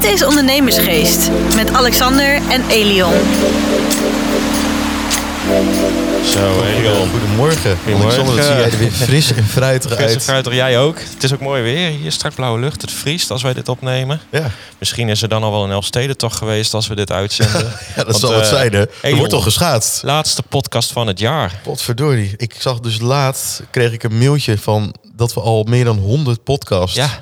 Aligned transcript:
Dit 0.00 0.12
is 0.12 0.24
Ondernemersgeest 0.24 1.30
met 1.54 1.72
Alexander 1.72 2.34
en 2.34 2.68
Elion. 2.68 3.12
Zo, 6.24 6.62
Egon. 6.62 7.10
Goedemorgen. 7.10 7.76
Goedemorgen. 7.76 8.20
Alexander, 8.20 8.36
dat 8.36 8.44
zie 8.44 8.54
jij 8.54 8.70
er 8.70 8.78
weer 8.78 8.90
fris 8.90 9.32
en 9.32 9.44
fruitig 9.44 9.92
uit. 9.96 10.22
fruit, 10.22 10.46
jij 10.50 10.78
ook. 10.78 10.98
Het 10.98 11.22
is 11.22 11.32
ook 11.32 11.40
mooi 11.40 11.62
weer. 11.62 11.90
Hier 11.90 12.12
strak 12.12 12.34
blauwe 12.34 12.60
lucht. 12.60 12.82
Het 12.82 12.92
vriest 12.92 13.30
als 13.30 13.42
wij 13.42 13.54
dit 13.54 13.68
opnemen. 13.68 14.20
Ja, 14.30 14.50
Misschien 14.78 15.08
is 15.08 15.22
er 15.22 15.28
dan 15.28 15.42
al 15.42 15.50
wel 15.50 15.64
een 15.64 15.70
Elfsteden 15.70 16.16
toch 16.16 16.36
geweest 16.36 16.74
als 16.74 16.86
we 16.86 16.94
dit 16.94 17.12
uitzenden. 17.12 17.60
ja 17.96 18.04
dat 18.04 18.06
Want, 18.06 18.18
zal 18.18 18.32
het 18.32 18.42
eh, 18.42 18.48
zijn, 18.48 18.72
hè. 18.72 18.80
Er 18.80 18.88
Egon, 19.02 19.18
wordt 19.18 19.32
al 19.32 19.40
geschaatst. 19.40 20.02
Laatste 20.02 20.42
podcast 20.42 20.92
van 20.92 21.06
het 21.06 21.18
jaar. 21.18 21.60
Potverdorie. 21.62 22.34
Ik 22.36 22.54
zag 22.58 22.80
dus 22.80 23.00
laatst, 23.00 23.62
kreeg 23.70 23.92
ik 23.92 24.02
een 24.02 24.18
mailtje 24.18 24.58
van 24.58 24.94
dat 25.16 25.34
we 25.34 25.40
al 25.40 25.64
meer 25.68 25.84
dan 25.84 25.98
100 25.98 26.44
podcasts 26.44 26.96
Ja, 26.96 27.20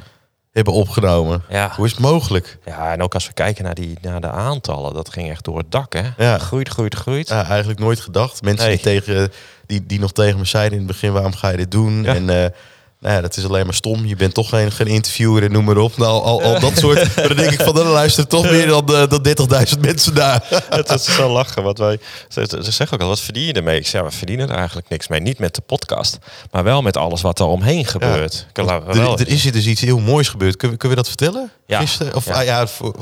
hebben 0.53 0.73
opgenomen. 0.73 1.43
ja. 1.49 1.73
Hoe 1.77 1.85
is 1.87 1.91
het 1.91 2.01
mogelijk? 2.01 2.59
ja, 2.65 2.93
en 2.93 3.03
ook 3.03 3.15
als 3.15 3.27
we 3.27 3.33
kijken 3.33 3.65
naar, 3.65 3.75
die, 3.75 3.99
naar 4.03 4.21
de 4.21 4.31
aantallen. 4.31 4.95
Dat 4.95 5.09
ging 5.13 5.31
echt 5.31 5.45
door 5.45 5.59
het 5.59 5.71
dak, 5.71 5.93
hè? 5.93 6.03
Ja. 6.25 6.39
Groeit, 6.39 6.69
groeit, 6.69 6.95
groeit. 6.95 7.29
Ja, 7.29 7.47
eigenlijk 7.47 7.79
nooit 7.81 8.01
gedacht. 8.01 8.43
Mensen 8.43 8.67
Nee. 8.67 8.75
die, 8.75 8.85
tegen, 8.85 9.33
die, 9.67 9.87
die 9.87 10.01
nog 10.01 10.13
tegen 10.13 10.39
me 10.39 10.45
zeiden 10.45 10.73
in 10.79 10.85
het 10.85 10.93
begin, 10.93 11.13
waarom 11.13 11.35
ga 11.35 11.49
je 11.49 11.57
dit 11.57 11.71
doen? 11.71 12.03
Ja. 12.03 12.15
En 12.15 12.31
eh, 12.45 12.51
nou 13.01 13.15
ja, 13.15 13.21
dat 13.21 13.37
is 13.37 13.45
alleen 13.45 13.65
maar 13.65 13.75
stom. 13.75 14.07
Je 14.07 14.17
bent 14.17 14.35
toch 14.35 14.49
geen, 14.49 14.73
geen 14.73 14.87
interviewer 14.87 15.43
en 15.43 15.53
noem 15.53 15.65
maar 15.65 15.77
op. 15.77 15.97
Nou, 15.97 16.23
al, 16.23 16.43
al 16.43 16.61
dat 16.61 16.79
soort. 16.79 16.97
Maar 17.17 17.29
dan 17.29 17.37
denk 17.37 17.51
ik 17.53 17.61
van, 17.61 17.75
dan 17.75 17.87
luisteren 17.87 18.29
toch 18.29 18.51
meer 18.51 18.67
dan, 18.67 18.95
eh, 18.95 19.09
dan 19.09 19.27
30.000 19.75 19.81
mensen 19.81 20.15
naar. 20.15 20.45
Het 20.69 20.91
is 20.91 21.05
zo 21.15 21.29
lachen, 21.33 21.63
want 21.63 21.79
wij, 21.79 21.99
ze, 22.29 22.47
ze 22.63 22.71
zeggen 22.71 22.97
ook 22.97 23.03
al, 23.03 23.09
wat 23.09 23.21
verdien 23.21 23.45
je 23.45 23.53
ermee? 23.53 23.79
Ik 23.79 23.87
zeg, 23.87 24.01
ja, 24.01 24.07
we 24.07 24.13
verdienen 24.15 24.49
er 24.51 24.57
eigenlijk 24.57 24.89
niks 24.89 25.09
mee. 25.09 25.21
Niet 25.21 25.39
met 25.39 25.55
de 25.55 25.61
podcast, 25.61 26.19
maar 26.51 26.65
wel 26.65 26.83
met 26.83 26.97
alles 26.97 27.21
wat 27.21 27.39
er 27.39 27.47
omheen 27.47 27.85
gebeurt. 27.85 28.47
Laat- 28.53 28.89
Er, 28.89 28.95
wel- 29.03 29.19
er 29.19 29.29
is 29.29 29.43
hier 29.43 29.53
dus 29.53 29.67
iets 29.67 29.81
heel 29.81 29.99
moois 30.01 30.29
gebeurd. 30.29 30.57
Kunnen 30.57 30.77
we, 30.77 30.83
kunnen 30.83 30.99
we 30.99 31.05
dat 31.05 31.15
vertellen? 31.17 31.51
Ja. 31.67 31.79
Gisteren? 31.81 32.15
Of 32.15 32.25
Ja. 32.27 32.33
ah, 32.35 32.45
ja, 32.45 32.67
voor- 32.67 32.95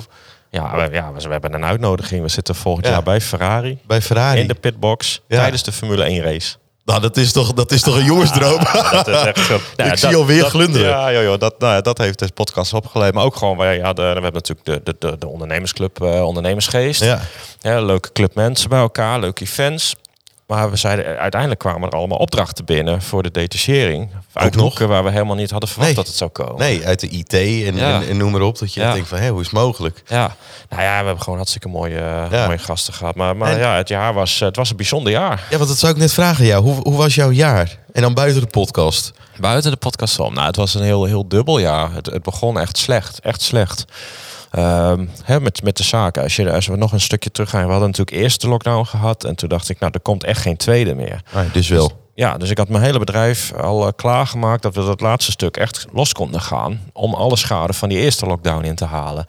Ja, 0.50 0.76
we, 0.76 0.88
ja, 0.94 1.12
we 1.12 1.28
hebben 1.28 1.54
een 1.54 1.64
uitnodiging. 1.64 2.22
We 2.22 2.28
zitten 2.28 2.54
volgend 2.54 2.86
Ja. 2.86 2.92
jaar 2.92 3.02
bij 3.02 3.20
Ferrari. 3.20 3.78
bij 3.86 4.02
Ferrari. 4.02 4.40
In 4.40 4.48
de 4.48 4.54
pitbox. 4.54 5.20
Ja. 5.28 5.36
Tijdens 5.38 5.62
de 5.62 5.72
Formule 5.72 6.04
1 6.04 6.22
race. 6.22 6.56
Nou, 6.86 7.00
dat 7.00 7.16
is 7.16 7.32
toch, 7.32 7.52
dat 7.52 7.72
is 7.72 7.82
toch 7.82 7.96
een 7.96 8.04
jongensdroom? 8.04 8.60
Dat 8.90 9.08
is 9.08 9.22
echt 9.22 9.46
zo. 9.46 9.60
Ik 9.90 9.96
zie 9.96 10.16
alweer 10.16 10.44
glunderen. 10.44 10.88
Ja, 10.88 11.12
joh, 11.12 11.22
joh, 11.22 11.38
dat, 11.38 11.58
nou, 11.58 11.74
ja, 11.74 11.80
dat 11.80 11.98
heeft 11.98 12.18
de 12.18 12.28
podcast 12.34 12.72
opgeleverd. 12.72 13.14
Maar 13.14 13.24
ook 13.24 13.36
gewoon, 13.36 13.56
wij, 13.56 13.76
ja, 13.76 13.92
de, 13.92 14.02
we 14.02 14.08
hebben 14.08 14.32
natuurlijk 14.32 14.66
de, 14.66 14.80
de, 14.84 14.96
de, 14.98 15.18
de 15.18 15.26
ondernemersclub, 15.26 16.02
eh, 16.02 16.24
ondernemersgeest. 16.26 17.04
ja. 17.04 17.20
Ja, 17.60 17.80
leuke 17.80 18.12
club 18.12 18.34
mensen 18.34 18.68
bij 18.68 18.78
elkaar, 18.78 19.20
leuke 19.20 19.42
events. 19.42 19.94
Maar 20.46 20.70
we 20.70 20.76
zeiden, 20.76 21.06
eh, 21.14 21.20
uiteindelijk 21.20 21.60
kwamen 21.60 21.88
er 21.90 21.96
allemaal 21.96 22.18
opdrachten 22.18 22.64
binnen 22.64 23.02
voor 23.02 23.22
de 23.22 23.30
detachering. 23.30 24.08
Uit 24.32 24.54
nog? 24.54 24.62
hoeken 24.62 24.88
waar 24.88 25.04
we 25.04 25.10
helemaal 25.10 25.34
niet 25.36 25.50
hadden 25.50 25.68
verwacht 25.68 25.88
Nee. 25.90 25.98
dat 25.98 26.06
het 26.06 26.16
zou 26.16 26.30
komen. 26.30 26.58
Nee, 26.58 26.86
uit 26.86 27.00
de 27.00 27.08
IT 27.08 27.32
en, 27.32 27.76
Ja. 27.76 28.00
en, 28.00 28.08
en 28.08 28.16
noem 28.16 28.30
maar 28.32 28.40
op. 28.40 28.58
Dat 28.58 28.74
je 28.74 28.80
Ja. 28.80 28.92
denkt 28.92 29.08
van, 29.08 29.18
hé, 29.18 29.28
hoe 29.28 29.40
is 29.40 29.46
het 29.46 29.54
mogelijk? 29.54 30.02
Ja, 30.06 30.36
nou 30.68 30.82
ja, 30.82 30.98
we 31.00 31.04
hebben 31.06 31.22
gewoon 31.22 31.36
hartstikke 31.38 31.68
mooie, 31.68 31.98
eh, 31.98 32.26
Ja. 32.30 32.46
mooie 32.46 32.58
gasten 32.58 32.94
gehad. 32.94 33.14
Maar, 33.14 33.36
maar 33.36 33.52
En- 33.52 33.58
ja, 33.58 33.76
het 33.76 33.88
jaar 33.88 34.14
was, 34.14 34.40
het 34.40 34.56
was 34.56 34.70
een 34.70 34.76
bijzonder 34.76 35.12
jaar. 35.12 35.44
Ja, 35.50 35.56
want 35.56 35.68
dat 35.68 35.78
zou 35.78 35.92
ik 35.92 35.98
net 35.98 36.12
vragen. 36.12 36.44
Ja, 36.44 36.60
hoe, 36.60 36.74
hoe 36.82 36.96
was 36.96 37.14
jouw 37.14 37.30
jaar? 37.30 37.78
En 37.92 38.02
dan 38.02 38.14
buiten 38.14 38.40
de 38.40 38.46
podcast. 38.46 39.12
Buiten 39.40 39.70
de 39.70 39.76
podcast 39.76 40.18
om. 40.18 40.34
Nou, 40.34 40.46
het 40.46 40.56
was 40.56 40.74
een 40.74 40.82
heel, 40.82 41.04
heel 41.04 41.28
dubbel 41.28 41.58
jaar. 41.58 41.92
Het, 41.92 42.06
het 42.06 42.22
begon 42.22 42.58
echt 42.60 42.78
slecht. 42.78 43.20
Echt 43.20 43.42
slecht. 43.42 43.84
Ehm, 44.50 45.06
hè, 45.24 45.40
met, 45.40 45.62
met 45.62 45.76
de 45.76 45.82
zaken. 45.82 46.22
Als, 46.22 46.36
je, 46.36 46.52
als 46.52 46.66
we 46.66 46.76
nog 46.76 46.92
een 46.92 47.00
stukje 47.00 47.30
teruggaan. 47.30 47.64
We 47.64 47.70
hadden 47.70 47.88
natuurlijk 47.90 48.16
eerst 48.16 48.40
de 48.40 48.48
lockdown 48.48 48.84
gehad. 48.84 49.24
En 49.24 49.34
toen 49.36 49.48
dacht 49.48 49.68
ik, 49.68 49.78
nou, 49.78 49.92
er 49.94 50.00
komt 50.00 50.24
echt 50.24 50.40
geen 50.40 50.56
tweede 50.56 50.94
meer. 50.94 51.20
dus 51.52 51.68
wel. 51.68 52.04
Ja, 52.14 52.36
dus 52.36 52.50
ik 52.50 52.58
had 52.58 52.68
mijn 52.68 52.82
hele 52.82 52.98
bedrijf 52.98 53.52
al 53.52 53.86
eh, 53.86 53.92
klaargemaakt 53.96 54.62
dat 54.62 54.74
we 54.74 54.84
dat 54.84 55.00
laatste 55.00 55.30
stuk 55.30 55.56
echt 55.56 55.86
los 55.92 56.12
konden 56.12 56.40
gaan. 56.40 56.80
Om 56.92 57.14
alle 57.14 57.36
schade 57.36 57.72
van 57.72 57.88
die 57.88 57.98
eerste 57.98 58.26
lockdown 58.26 58.64
in 58.64 58.74
te 58.74 58.84
halen. 58.84 59.24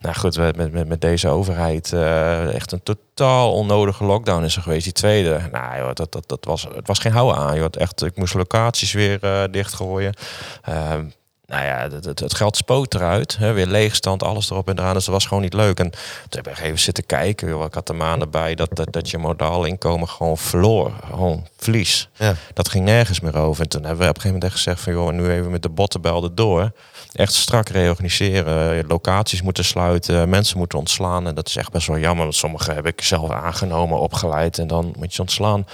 Nou 0.00 0.14
goed, 0.14 0.34
we- 0.34 0.52
met, 0.56 0.72
met, 0.72 0.88
met 0.88 1.00
deze 1.00 1.28
overheid 1.28 1.92
eh, 1.92 2.54
echt 2.54 2.72
een 2.72 2.82
totaal 2.82 3.52
onnodige 3.52 4.04
lockdown 4.04 4.44
is 4.44 4.56
er 4.56 4.62
geweest. 4.62 4.84
Die 4.84 4.92
tweede, 4.92 5.48
nou 5.52 5.76
joh, 5.76 5.90
dat, 5.94 6.12
dat, 6.12 6.28
dat 6.28 6.44
was, 6.44 6.66
het 6.74 6.86
was 6.86 6.98
geen 6.98 7.12
houden 7.12 7.36
aan. 7.42 7.56
Joh. 7.56 7.66
Echt, 7.70 8.02
ik 8.04 8.16
moest 8.16 8.34
locaties 8.34 8.92
weer 8.92 9.18
eh, 9.22 9.42
dichtgooien. 9.50 10.14
Ehm, 10.62 11.04
nou 11.52 11.64
ja, 11.64 11.88
het, 11.90 12.04
het, 12.04 12.20
het 12.20 12.34
geld 12.34 12.56
spoot 12.56 12.94
eruit. 12.94 13.36
Hè, 13.36 13.52
weer 13.52 13.66
leegstand, 13.66 14.22
alles 14.22 14.50
erop 14.50 14.68
en 14.68 14.78
eraan. 14.78 14.94
Dus 14.94 15.04
dat 15.04 15.14
was 15.14 15.26
gewoon 15.26 15.42
niet 15.42 15.54
leuk. 15.54 15.78
En 15.78 15.90
toen 15.90 16.42
heb 16.44 16.48
ik 16.48 16.58
even 16.58 16.78
zitten 16.78 17.06
kijken. 17.06 17.48
Joh. 17.48 17.64
Ik 17.64 17.74
had 17.74 17.86
de 17.86 17.92
maanden 17.92 18.30
bij 18.30 18.54
dat, 18.54 18.68
dat, 18.72 18.92
dat 18.92 19.10
je 19.10 19.18
modaal 19.18 19.64
inkomen 19.64 20.08
gewoon 20.08 20.38
verloor. 20.38 20.92
Gewoon 21.10 21.46
verlies. 21.56 22.08
Ja. 22.14 22.34
Dat 22.54 22.68
ging 22.68 22.84
nergens 22.84 23.20
meer 23.20 23.36
over. 23.36 23.62
En 23.62 23.68
toen 23.68 23.84
hebben 23.84 24.04
we 24.04 24.08
op 24.08 24.16
een 24.16 24.20
gegeven 24.20 24.40
moment 24.40 24.44
echt 24.44 24.62
gezegd 24.62 24.80
van... 24.80 24.92
joh, 24.92 25.12
nu 25.12 25.30
even 25.30 25.50
met 25.50 25.62
de 25.62 25.68
bottenbel 25.68 26.24
erdoor. 26.24 26.72
Echt 27.12 27.32
strak 27.32 27.68
reorganiseren. 27.68 28.86
Locaties 28.86 29.42
moeten 29.42 29.64
sluiten. 29.64 30.28
Mensen 30.28 30.58
moeten 30.58 30.78
ontslaan. 30.78 31.26
En 31.26 31.34
dat 31.34 31.48
is 31.48 31.56
echt 31.56 31.72
best 31.72 31.86
wel 31.86 31.98
jammer. 31.98 32.24
Want 32.24 32.36
sommige 32.36 32.72
heb 32.72 32.86
ik 32.86 33.02
zelf 33.02 33.30
aangenomen, 33.30 33.98
opgeleid. 33.98 34.58
En 34.58 34.66
dan 34.66 34.94
moet 34.98 35.14
je 35.14 35.20
ontslaan. 35.20 35.66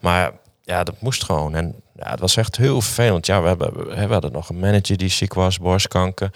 Maar 0.00 0.32
ja, 0.70 0.84
dat 0.84 0.94
moest 1.00 1.24
gewoon. 1.24 1.54
En 1.54 1.74
ja, 1.96 2.10
het 2.10 2.20
was 2.20 2.36
echt 2.36 2.56
heel 2.56 2.80
vervelend. 2.80 3.26
Ja, 3.26 3.40
we, 3.42 3.48
hebben, 3.48 3.88
we 3.88 4.12
hadden 4.12 4.32
nog 4.32 4.48
een 4.48 4.58
manager 4.58 4.96
die 4.96 5.08
ziek 5.08 5.34
was, 5.34 5.58
borstkanker. 5.58 6.30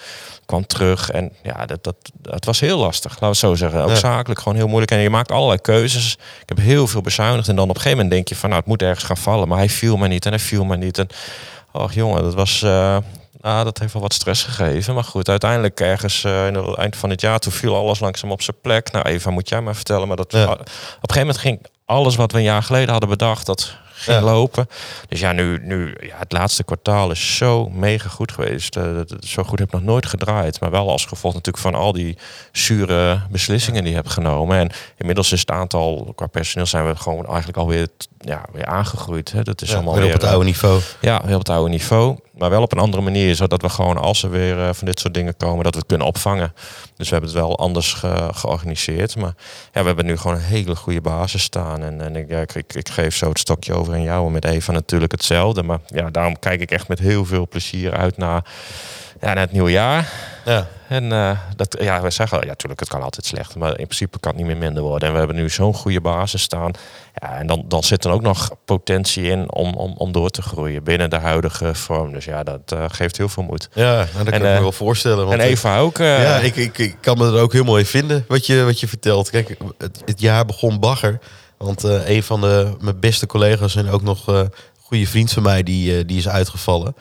Kwam 0.47 0.67
terug. 0.67 1.11
En 1.11 1.33
ja, 1.43 1.67
dat, 1.67 1.85
dat, 1.85 1.97
het 2.23 2.45
was 2.45 2.61
heel 2.61 2.79
lastig. 2.79 3.11
Laten 3.11 3.21
we 3.21 3.27
het 3.27 3.37
zo 3.37 3.55
zeggen. 3.55 3.83
Ook 3.83 3.89
Ja. 3.89 3.95
zakelijk 3.95 4.41
gewoon 4.41 4.59
heel 4.59 4.67
moeilijk. 4.69 4.91
En 4.93 4.99
je 4.99 5.11
maakt 5.11 5.33
allerlei 5.33 5.61
keuzes. 5.61 6.13
Ik 6.43 6.49
heb 6.49 6.59
heel 6.59 6.87
veel 6.87 7.01
bezuinigd. 7.01 7.49
En 7.49 7.55
dan 7.57 7.65
op 7.69 7.75
een 7.75 7.81
gegeven 7.81 7.97
moment 7.97 8.15
denk 8.15 8.29
je 8.29 8.37
van... 8.37 8.49
nou, 8.49 8.61
het 8.61 8.71
moet 8.71 8.83
ergens 8.83 9.05
gaan 9.05 9.17
vallen. 9.17 9.49
Maar 9.49 9.59
hij 9.59 9.69
viel 9.69 9.97
me 9.97 10.09
niet 10.09 10.25
en 10.25 10.31
hij 10.31 10.41
viel 10.41 10.65
me 10.65 10.77
niet. 10.77 10.99
En 10.99 11.09
ach 11.73 11.95
jongen, 11.95 12.23
dat 12.23 12.35
was... 12.35 12.61
nou, 12.61 13.65
dat 13.65 13.79
heeft 13.79 13.93
wel 13.93 14.03
wat 14.03 14.13
stress 14.13 14.43
gegeven. 14.43 14.95
Maar 14.95 15.05
goed, 15.05 15.29
uiteindelijk 15.29 15.81
ergens 15.81 16.25
eh, 16.25 16.47
in 16.47 16.55
het 16.55 16.77
eind 16.77 16.97
van 16.97 17.11
het 17.11 17.21
jaar... 17.21 17.39
toen 17.39 17.53
viel 17.53 17.77
alles 17.77 18.01
langzaam 18.01 18.31
op 18.33 18.43
zijn 18.43 18.57
plek. 18.63 18.93
Nou, 18.93 19.05
Eva, 19.09 19.31
moet 19.31 19.49
jij 19.49 19.61
maar 19.61 19.75
vertellen. 19.75 20.09
Maar 20.09 20.17
dat, 20.17 20.33
Ja. 20.33 20.45
op 20.45 20.59
een 20.59 20.67
gegeven 21.01 21.19
moment 21.21 21.39
ging 21.39 21.67
alles 21.85 22.17
wat 22.17 22.33
we 22.33 22.39
een 22.39 22.45
jaar 22.45 22.63
geleden 22.63 22.91
hadden 22.91 23.09
bedacht... 23.09 23.47
dat 23.47 23.75
ging 24.05 24.19
Ja. 24.19 24.25
lopen. 24.25 24.69
Dus 25.09 25.21
ja, 25.21 25.33
nu, 25.33 25.59
nu 25.63 25.97
ja, 26.01 26.17
het 26.19 26.33
laatste 26.33 26.65
kwartaal 26.65 27.11
is 27.11 27.37
zo 27.37 27.69
mega 27.69 28.09
goed 28.09 28.33
geweest. 28.33 28.77
Eh, 28.77 28.85
zo 29.21 29.43
goed 29.43 29.59
heb 29.59 29.69
ik 29.69 29.75
nog 29.75 29.83
nooit 29.83 30.07
gedraaid. 30.07 30.61
Maar 30.61 30.71
wel 30.71 30.91
als 30.91 31.07
gevolg 31.07 31.35
natuurlijk 31.35 31.65
van 31.65 31.75
al 31.75 31.93
die 31.93 32.17
zure 32.53 33.21
beslissingen 33.31 33.81
die 33.83 33.91
je 33.91 33.97
hebt 33.99 34.11
genomen. 34.11 34.59
En 34.59 34.71
inmiddels 34.99 35.33
is 35.33 35.41
het 35.41 35.51
aantal 35.51 36.13
qua 36.17 36.27
personeel 36.27 36.67
zijn 36.67 36.87
we 36.87 36.97
gewoon 36.97 37.27
eigenlijk 37.27 37.57
alweer 37.59 37.89
ja, 38.19 38.45
weer 38.53 38.67
aangegroeid. 38.67 39.33
Hè. 39.33 39.43
Dat 39.43 39.63
is 39.63 39.69
Ja, 39.69 39.75
allemaal 39.75 39.95
weer 39.95 40.05
op 40.07 40.13
het 40.13 40.23
eh, 40.23 40.31
oude 40.31 40.45
niveau. 40.45 40.81
ja, 41.01 41.21
heel 41.25 41.33
op 41.35 41.39
het 41.47 41.49
oude 41.57 41.71
niveau. 41.71 42.17
Maar 42.39 42.51
wel 42.51 42.63
op 42.63 42.73
een 42.73 42.79
andere 42.79 43.03
manier, 43.03 43.35
zodat 43.35 43.63
we 43.63 43.69
gewoon 43.69 43.97
als 43.99 44.23
er 44.23 44.31
weer 44.31 44.59
eh, 44.61 44.69
van 44.75 44.87
dit 44.87 45.01
soort 45.01 45.15
dingen 45.15 45.37
komen, 45.37 45.65
dat 45.65 45.73
we 45.73 45.79
het 45.79 45.89
kunnen 45.89 46.07
opvangen. 46.07 46.53
Dus 46.97 47.09
we 47.09 47.15
hebben 47.15 47.31
het 47.31 47.41
wel 47.41 47.59
anders 47.59 47.93
ge- 47.93 48.29
georganiseerd. 48.35 49.17
Maar 49.17 49.35
ja, 49.73 49.81
we 49.81 49.87
hebben 49.87 50.07
nu 50.07 50.17
gewoon 50.17 50.37
een 50.37 50.43
hele 50.43 50.77
goede 50.77 51.01
basis 51.01 51.43
staan. 51.43 51.83
En, 51.83 52.01
en 52.01 52.17
ik, 52.17 52.29
ja, 52.29 52.41
ik, 52.41 52.55
ik, 52.55 52.75
ik 52.75 52.89
geef 52.89 53.17
zo 53.17 53.29
het 53.29 53.39
stokje 53.39 53.75
over 53.75 53.93
aan 53.95 54.03
jou 54.03 54.27
en 54.27 54.33
met 54.33 54.45
Eva 54.45 54.73
natuurlijk 54.73 55.13
hetzelfde. 55.13 55.63
Maar 55.63 55.79
ja, 55.87 56.11
daarom 56.11 56.39
kijk 56.39 56.61
ik 56.61 56.71
echt 56.71 56.89
met 56.89 56.99
heel 56.99 57.25
veel 57.25 57.49
plezier 57.49 57.93
uit 57.93 58.17
naar, 58.17 58.45
ja, 59.25 59.35
naar 59.35 59.43
het 59.43 59.53
nieuwe 59.53 59.71
jaar. 59.71 60.13
Ja. 60.45 60.67
En 60.89 61.13
eh, 61.13 61.39
dat, 61.57 61.77
ja, 61.81 62.03
we 62.03 62.11
zeggen, 62.11 62.41
ja, 62.41 62.47
natuurlijk, 62.47 62.81
het 62.81 62.89
kan 62.89 63.03
altijd 63.03 63.27
slecht, 63.27 63.57
maar 63.57 63.69
in 63.69 63.87
principe 63.87 64.19
kan 64.19 64.33
het 64.33 64.41
niet 64.41 64.51
meer 64.51 64.61
minder 64.65 64.83
worden. 64.83 65.07
En 65.09 65.13
we 65.13 65.19
hebben 65.19 65.37
nu 65.37 65.51
zo'n 65.51 65.75
goede 65.75 66.01
basis 66.01 66.43
staan. 66.43 66.71
Ja, 67.15 67.39
en 67.39 67.47
dan, 67.47 67.65
dan 67.69 67.83
zit 67.83 68.05
er 68.05 68.11
ook 68.11 68.23
nog 68.23 68.51
potentie 68.65 69.25
in 69.25 69.53
om, 69.53 69.75
om, 69.75 69.95
om 69.97 70.13
door 70.13 70.31
te 70.31 70.43
groeien 70.43 70.85
binnen 70.85 71.11
de 71.11 71.19
huidige 71.19 71.75
vorm. 71.75 72.13
Dus 72.13 72.25
ja, 72.25 72.43
dat 72.43 72.73
eh, 72.73 72.85
geeft 72.89 73.17
heel 73.17 73.29
veel 73.29 73.43
moed. 73.43 73.69
Ja, 73.75 73.95
nou, 73.95 74.07
dat 74.07 74.15
kan 74.15 74.27
En, 74.27 74.35
ik 74.35 74.43
me 74.43 74.55
eh, 74.55 74.61
wel 74.61 74.73
voorstellen. 74.73 75.27
Want 75.27 75.41
en 75.41 75.47
Eva 75.47 75.79
ook. 75.79 75.97
ja, 75.97 76.39
ik, 76.39 76.57
ik, 76.57 76.79
ik 76.79 76.97
kan 77.01 77.19
me 77.19 77.27
er 77.27 77.41
ook 77.41 77.53
helemaal 77.53 77.79
in 77.79 77.87
vinden 77.87 78.25
wat 78.29 78.47
je, 78.47 78.63
wat 78.65 78.81
je 78.81 78.89
vertelt. 78.89 79.31
Kijk, 79.31 79.57
het, 79.79 80.03
het 80.05 80.21
jaar 80.21 80.45
begon 80.45 80.81
bagger. 80.81 81.19
Want 81.59 81.83
een 81.83 82.23
van 82.23 82.41
de, 82.41 82.77
mijn 82.81 83.01
beste 83.01 83.27
collega's 83.27 83.77
en 83.77 83.91
ook 83.91 84.03
nog 84.03 84.49
goede 84.81 85.07
vriend 85.07 85.33
van 85.33 85.43
mij, 85.43 85.63
die, 85.63 86.05
die 86.05 86.19
is 86.19 86.29
uitgevallen. 86.29 86.95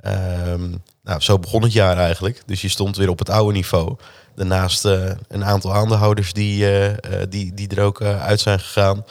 Ehm, 0.00 0.70
nou, 1.08 1.20
zo 1.20 1.38
begon 1.38 1.62
het 1.62 1.72
jaar 1.72 1.98
eigenlijk. 1.98 2.42
Dus 2.46 2.60
je 2.60 2.68
stond 2.68 2.96
weer 2.96 3.08
op 3.08 3.18
het 3.18 3.30
oude 3.30 3.52
niveau. 3.52 3.96
Daarnaast 4.34 4.84
eh, 4.84 5.10
een 5.28 5.44
aantal 5.44 5.74
aandeelhouders 5.74 6.32
die, 6.32 6.64
eh, 6.64 6.86
eh, 6.86 6.96
die, 7.28 7.54
die 7.54 7.68
er 7.68 7.82
ook 7.82 8.02
uit 8.02 8.40
zijn 8.40 8.60
gegaan. 8.60 9.04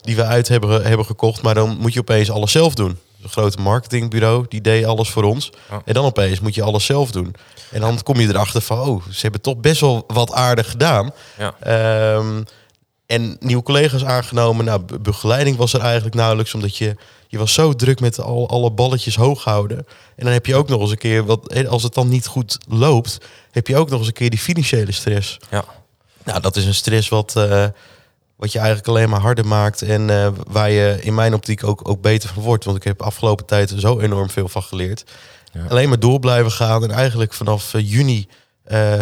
Die 0.00 0.16
we 0.16 0.24
uit 0.24 0.48
hebben, 0.48 0.82
hebben 0.86 1.06
gekocht. 1.06 1.42
Maar 1.42 1.54
dan 1.54 1.76
moet 1.78 1.92
je 1.92 2.00
opeens 2.00 2.30
alles 2.30 2.52
zelf 2.52 2.74
doen. 2.74 2.98
Een 3.22 3.28
grote 3.30 3.60
marketingbureau, 3.60 4.46
die 4.48 4.60
deed 4.60 4.84
alles 4.84 5.10
voor 5.10 5.22
ons. 5.22 5.52
En 5.84 5.94
dan 5.94 6.04
opeens 6.04 6.40
moet 6.40 6.54
je 6.54 6.62
alles 6.62 6.84
zelf 6.84 7.10
doen. 7.10 7.34
En 7.70 7.80
dan 7.80 8.02
kom 8.02 8.20
je 8.20 8.28
erachter 8.28 8.60
van, 8.60 8.78
oh, 8.80 9.02
ze 9.10 9.20
hebben 9.20 9.40
toch 9.40 9.56
best 9.56 9.80
wel 9.80 10.04
wat 10.06 10.32
aardig 10.32 10.70
gedaan. 10.70 11.12
Ja. 11.38 11.54
Ehm, 11.60 12.42
en 13.06 13.36
nieuwe 13.40 13.62
collega's 13.62 14.04
aangenomen. 14.04 14.64
Nou, 14.64 14.80
be- 14.82 14.98
begeleiding 14.98 15.56
was 15.56 15.72
er 15.72 15.80
eigenlijk 15.80 16.14
nauwelijks, 16.14 16.54
omdat 16.54 16.76
je, 16.76 16.96
je 17.34 17.40
was 17.40 17.52
zo 17.52 17.72
druk 17.74 18.00
met 18.00 18.20
al, 18.20 18.48
alle 18.48 18.70
balletjes 18.70 19.16
hoog 19.16 19.44
houden. 19.44 19.76
En 20.16 20.24
dan 20.24 20.32
heb 20.32 20.46
je 20.46 20.54
ook 20.54 20.68
nog 20.68 20.80
eens 20.80 20.90
een 20.90 20.98
keer, 20.98 21.24
wat, 21.24 21.66
als 21.66 21.82
het 21.82 21.94
dan 21.94 22.08
niet 22.08 22.26
goed 22.26 22.58
loopt, 22.68 23.18
heb 23.50 23.66
je 23.66 23.76
ook 23.76 23.88
nog 23.90 23.98
eens 23.98 24.06
een 24.08 24.12
keer 24.14 24.30
die 24.30 24.38
financiële 24.38 24.92
stress. 24.92 25.36
Ja. 25.50 25.64
Nou, 26.24 26.40
dat 26.40 26.56
is 26.56 26.66
een 26.66 26.74
stress 26.74 27.08
wat, 27.08 27.36
eh, 27.36 27.66
wat 28.36 28.52
je 28.52 28.58
eigenlijk 28.58 28.88
alleen 28.88 29.08
maar 29.08 29.20
harder 29.20 29.46
maakt. 29.46 29.82
En 29.82 30.10
eh, 30.10 30.28
waar 30.48 30.70
je 30.70 30.98
in 31.00 31.14
mijn 31.14 31.34
optiek 31.34 31.64
ook, 31.64 31.88
ook 31.88 32.00
beter 32.00 32.28
van 32.28 32.42
wordt. 32.42 32.64
Want 32.64 32.76
ik 32.76 32.84
heb 32.84 33.02
afgelopen 33.02 33.46
tijd 33.46 33.72
zo 33.76 33.98
enorm 34.00 34.30
veel 34.30 34.48
van 34.48 34.62
geleerd. 34.62 35.04
Ja. 35.52 35.64
Alleen 35.68 35.88
maar 35.88 36.00
door 36.00 36.20
blijven 36.20 36.52
gaan. 36.52 36.82
En 36.82 36.90
eigenlijk 36.90 37.32
vanaf 37.32 37.74
eh, 37.74 37.90
juni 37.90 38.28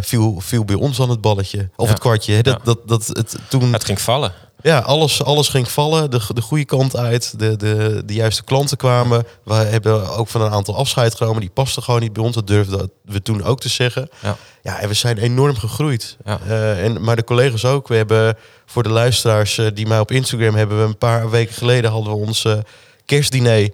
viel, 0.00 0.40
viel 0.40 0.64
bij 0.64 0.74
ons 0.76 1.00
aan 1.00 1.10
het 1.10 1.20
balletje. 1.20 1.68
Of 1.76 1.86
Ja. 1.86 1.92
het 1.92 2.00
kwartje. 2.00 2.34
Hè? 2.34 2.42
Dat, 2.42 2.54
Ja. 2.58 2.64
dat, 2.64 2.78
dat, 2.88 3.06
het, 3.06 3.36
toen, 3.48 3.72
Het 3.72 3.84
ging 3.84 4.00
vallen. 4.00 4.32
Ja, 4.62 4.78
alles, 4.78 5.24
alles 5.24 5.48
ging 5.48 5.70
vallen. 5.70 6.10
De, 6.10 6.20
de 6.28 6.40
goede 6.40 6.64
kant 6.64 6.96
uit. 6.96 7.38
De, 7.38 7.56
de, 7.56 8.02
de 8.06 8.14
juiste 8.14 8.44
klanten 8.44 8.76
kwamen. 8.76 9.26
We 9.44 9.54
hebben 9.54 10.10
ook 10.10 10.28
van 10.28 10.40
een 10.40 10.52
aantal 10.52 10.76
afscheid 10.76 11.14
genomen. 11.14 11.40
Die 11.40 11.50
pasten 11.50 11.82
gewoon 11.82 12.00
niet 12.00 12.12
bij 12.12 12.22
ons. 12.22 12.34
Dat 12.34 12.46
durfden 12.46 12.90
we 13.04 13.22
toen 13.22 13.44
ook 13.44 13.60
te 13.60 13.68
zeggen. 13.68 14.08
Ja. 14.22 14.36
Ja, 14.62 14.78
en 14.80 14.88
we 14.88 14.94
zijn 14.94 15.18
enorm 15.18 15.56
gegroeid. 15.56 16.16
Ja. 16.24 16.40
Eh, 16.46 16.84
en, 16.84 17.02
maar 17.02 17.16
de 17.16 17.24
collega's 17.24 17.64
ook. 17.64 17.88
We 17.88 17.94
hebben 17.94 18.36
voor 18.66 18.82
de 18.82 18.88
luisteraars 18.88 19.58
eh, 19.58 19.66
die 19.74 19.86
mij 19.86 20.00
op 20.00 20.10
Instagram 20.10 20.54
hebben... 20.54 20.78
we 20.78 20.84
een 20.84 20.98
paar 20.98 21.30
weken 21.30 21.54
geleden 21.54 21.90
hadden 21.90 22.12
we 22.12 22.18
ons 22.18 22.44
eh, 22.44 22.58
kerstdiner. 23.06 23.70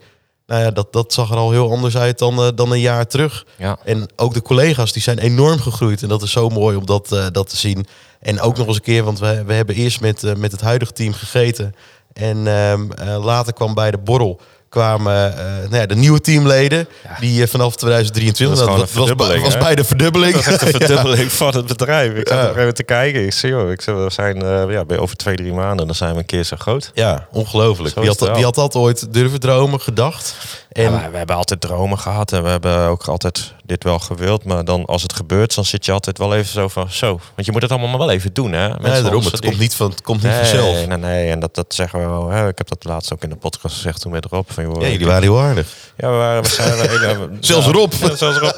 Nou 0.47 0.63
ja, 0.63 0.71
dat, 0.71 0.93
dat 0.93 1.13
zag 1.13 1.31
er 1.31 1.37
al 1.37 1.51
heel 1.51 1.71
anders 1.71 1.97
uit 1.97 2.19
dan, 2.19 2.53
dan 2.55 2.73
een 2.73 2.81
jaar 2.81 3.07
terug. 3.07 3.47
Ja. 3.57 3.79
En 3.85 4.09
ook 4.17 4.35
de 4.35 4.43
collega's 4.43 4.93
die 4.93 5.03
zijn 5.03 5.19
enorm 5.19 5.61
gegroeid. 5.61 6.03
En 6.03 6.09
dat 6.09 6.23
is 6.23 6.31
zo 6.31 6.49
mooi 6.49 6.77
om 6.77 6.87
dat, 6.87 7.09
dat 7.33 7.49
te 7.49 7.57
zien. 7.57 7.87
En 8.21 8.41
ook 8.41 8.57
nog 8.57 8.67
eens 8.67 8.77
een 8.77 8.83
keer, 8.83 9.05
want 9.05 9.19
we, 9.19 9.45
we 9.47 9.53
hebben 9.53 9.75
eerst 9.75 10.01
met, 10.01 10.25
eh, 10.25 10.35
met 10.35 10.53
het 10.53 10.61
huidige 10.61 10.93
team 10.93 11.13
gegeten. 11.13 11.75
En 12.13 12.47
ehm, 12.47 12.91
eh, 12.91 13.25
later 13.25 13.53
kwam 13.53 13.75
bij 13.75 13.91
de 13.91 13.99
borrel 13.99 14.41
kwamen 14.69 15.39
eh, 15.39 15.45
nou 15.45 15.77
ja, 15.77 15.87
de 15.87 15.97
nieuwe 15.97 16.21
teamleden. 16.21 16.89
Die 17.21 17.47
vanaf 17.47 17.77
2023, 17.77 18.59
Dat 18.59 18.93
was, 18.93 18.93
was, 19.41 19.57
bij 19.57 19.75
de 19.75 19.85
verdubbeling. 19.85 20.35
Dat 20.35 20.63
een 20.63 20.69
verdubbeling 20.79 21.33
van 21.33 21.55
het 21.55 21.67
bedrijf. 21.67 22.15
Ik 22.15 22.29
zat 22.29 22.39
er 22.39 22.59
even 22.59 22.75
te 22.75 22.83
kijken. 22.83 23.25
Ik 23.25 23.33
zie, 23.33 23.49
joh, 23.49 23.71
ik 23.71 23.81
zeg, 23.81 23.95
we 23.95 24.11
zijn 24.11 24.37
ja, 24.71 24.85
bij 24.85 24.99
over 24.99 25.17
twee, 25.17 25.37
drie 25.37 25.53
maanden. 25.53 25.87
Dan 25.87 25.95
zijn 25.95 26.13
we 26.13 26.19
een 26.19 26.27
keer 26.27 26.45
zo 26.45 26.57
groot. 26.59 26.91
Ja, 26.95 27.27
ongelooflijk. 27.33 27.95
Wie 27.95 28.09
had, 28.09 28.19
wie 28.19 28.45
had 28.45 28.55
dat 28.55 28.75
ooit 28.75 29.13
durven 29.13 29.41
dromen, 29.41 29.81
gedacht? 29.81 30.35
En 30.79 31.03
En 31.03 31.11
we, 31.11 31.17
hebben 31.17 31.37
altijd 31.37 31.61
dromen 31.61 31.99
gehad 31.99 32.33
en 32.33 32.43
we 32.43 32.49
hebben 32.49 32.79
ook 32.89 33.05
altijd 33.05 33.53
dit 33.65 33.85
wel 33.85 33.99
gewild. 33.99 34.45
Maar 34.45 34.65
dan 34.65 34.85
als 34.85 35.03
het 35.03 35.13
gebeurt, 35.13 35.55
dan 35.55 35.65
zit 35.65 35.85
je 35.85 35.93
altijd 35.93 36.19
wel 36.19 36.35
even 36.35 36.53
zo 36.53 36.69
van 36.69 36.91
zo. 36.91 37.09
Want 37.35 37.47
je 37.47 37.53
moet 37.53 37.63
het 37.63 37.71
allemaal 37.71 37.89
maar 37.89 37.99
wel 37.99 38.11
even 38.11 38.33
doen, 38.33 38.53
hè? 38.53 38.69
nee, 38.69 38.77
Mensen 38.81 39.03
daarom, 39.03 39.15
ons 39.23 39.25
het 39.33 39.41
die- 39.41 39.51
komt 39.51 39.61
niet, 39.63 39.75
van, 39.75 39.91
het 39.91 40.03
komt 40.03 40.23
niet 40.23 40.31
nee, 40.33 40.41
vanzelf. 40.41 40.75
Nee, 40.75 40.87
nee, 40.87 40.99
nee. 40.99 41.31
En 41.31 41.41
dat, 41.41 41.55
dat 41.55 41.75
zeggen 41.75 42.01
we 42.01 42.07
wel. 42.07 42.29
Hè? 42.31 42.49
Ik 42.49 42.59
heb 42.59 42.69
dat 42.69 42.85
laatst 42.85 43.13
ook 43.13 43.23
in 43.23 43.29
de 43.29 43.37
podcast 43.37 43.75
gezegd 43.75 44.01
toen 44.01 44.13
met 44.13 44.25
Rob. 44.25 44.45
Van, 44.51 44.65
joh, 44.65 44.81
Ja, 44.83 44.89
jullie 44.89 45.07
waren 45.07 45.23
heel 45.23 45.41
aardig. 45.41 45.67
Ja, 45.97 46.11
we 46.11 46.17
waren, 46.17 46.45
hele, 46.91 47.29
Zelfs 47.41 47.67
ja, 47.67 47.73
Rob. 47.73 47.93
Ja, 47.93 48.17
zelfs 48.17 48.39
Rob. 48.39 48.53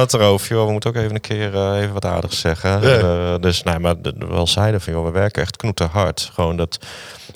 Het 0.00 0.14
erover, 0.14 0.48
joh, 0.56 0.66
we 0.66 0.72
moeten 0.72 0.90
ook 0.90 0.96
even 0.96 1.14
een 1.14 1.20
keer 1.20 1.54
eh, 1.54 1.80
even 1.80 1.92
wat 1.92 2.04
aardigs 2.04 2.40
zeggen. 2.40 2.70
Ja. 2.82 2.98
Eh, 2.98 3.40
dus 3.40 3.62
nee, 3.62 3.78
maar 3.78 4.02
de- 4.02 4.14
wel 4.28 4.46
zeiden 4.46 4.80
van, 4.80 4.92
joh, 4.92 5.04
we 5.04 5.10
werken 5.10 5.42
echt 5.42 5.56
knoeterhard. 5.56 6.30
Gewoon 6.34 6.56
dat, 6.56 6.78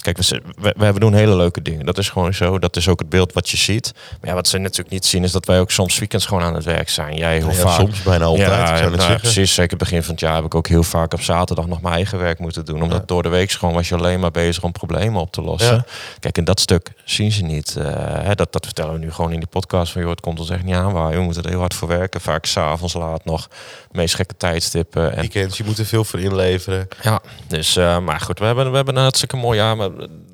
kijk, 0.05 0.19
we, 0.19 0.43
we, 0.77 0.93
we 0.93 0.99
doen 1.01 1.15
hele 1.15 1.37
leuke 1.37 1.63
dingen. 1.63 1.87
Dat 1.87 1.99
is 1.99 2.09
gewoon 2.09 2.35
zo. 2.35 2.59
Dat 2.59 2.77
is 2.77 2.89
ook 2.89 2.99
het 2.99 3.09
beeld 3.09 3.33
wat 3.33 3.49
je 3.51 3.57
ziet. 3.57 3.93
Maar 4.21 4.31
ja, 4.31 4.35
wat 4.37 4.49
ze 4.49 4.59
natuurlijk 4.59 4.91
niet 4.91 5.07
zien, 5.07 5.25
is 5.25 5.33
dat 5.33 5.47
wij 5.47 5.61
ook 5.61 5.71
soms 5.71 5.99
weekends 5.99 6.27
gewoon 6.27 6.43
aan 6.43 6.55
het 6.55 6.65
werk 6.65 6.89
zijn. 6.89 7.17
Jij 7.17 7.37
heel 7.37 7.49
Ja, 7.49 7.55
vaak. 7.55 7.79
soms 7.81 8.03
bijna 8.03 8.25
altijd, 8.25 8.49
Ja, 8.49 8.77
zou 8.77 8.97
nou, 8.97 9.19
precies. 9.19 9.55
Zeker 9.55 9.77
begin 9.77 10.03
van 10.03 10.11
het 10.11 10.21
jaar 10.21 10.35
heb 10.35 10.45
ik 10.45 10.55
ook 10.55 10.67
heel 10.69 10.83
vaak 10.83 11.13
op 11.13 11.21
zaterdag 11.21 11.67
nog 11.67 11.81
mijn 11.83 11.95
eigen 11.95 12.19
werk 12.19 12.39
moeten 12.39 12.65
doen. 12.65 12.83
Omdat 12.83 12.99
Ja. 12.99 13.07
door 13.07 13.23
de 13.23 13.29
week 13.29 13.51
gewoon 13.51 13.75
was 13.75 13.89
je 13.89 13.95
alleen 13.95 14.21
maar 14.21 14.31
bezig 14.31 14.63
om 14.63 14.73
problemen 14.73 15.21
op 15.21 15.33
te 15.33 15.43
lossen. 15.43 15.87
Kijk, 16.21 16.39
en 16.39 16.45
dat 16.45 16.61
stuk 16.61 16.91
zien 17.05 17.33
ze 17.33 17.43
niet. 17.43 17.77
Eh, 17.77 17.85
hè, 18.23 18.35
dat, 18.35 18.53
dat 18.53 18.65
vertellen 18.65 18.93
we 18.93 18.99
nu 18.99 19.13
gewoon 19.13 19.33
in 19.33 19.39
die 19.39 19.49
podcast. 19.49 19.93
Van, 19.93 20.01
joh, 20.01 20.11
het 20.11 20.21
komt 20.21 20.41
ons 20.41 20.51
echt 20.51 20.63
niet 20.65 20.75
aan 20.75 20.93
waar. 20.93 21.11
We 21.11 21.21
moeten 21.21 21.43
er 21.43 21.49
heel 21.51 21.59
hard 21.61 21.75
voor 21.75 21.89
werken. 21.89 22.21
Vaak 22.21 22.45
s'avonds 22.47 22.95
laat 22.95 23.25
nog. 23.25 23.49
Meest 23.93 24.15
gekke 24.15 24.37
tijdstippen. 24.37 25.13
En, 25.13 25.21
Weekends, 25.21 25.57
je 25.57 25.65
moet 25.65 25.79
er 25.79 25.87
veel 25.87 26.05
voor 26.05 26.21
inleveren. 26.21 26.89
ja, 27.03 27.21
dus, 27.49 27.77
eh, 27.77 27.99
maar 27.99 28.21
goed, 28.21 28.39
we 28.39 28.45
hebben, 28.45 28.71
we 28.71 28.77
hebben 28.77 28.97
een 28.97 29.03
hartstikke 29.03 29.37
mooi 29.37 29.59
jaar. 29.59 29.77
Maar 29.77 29.91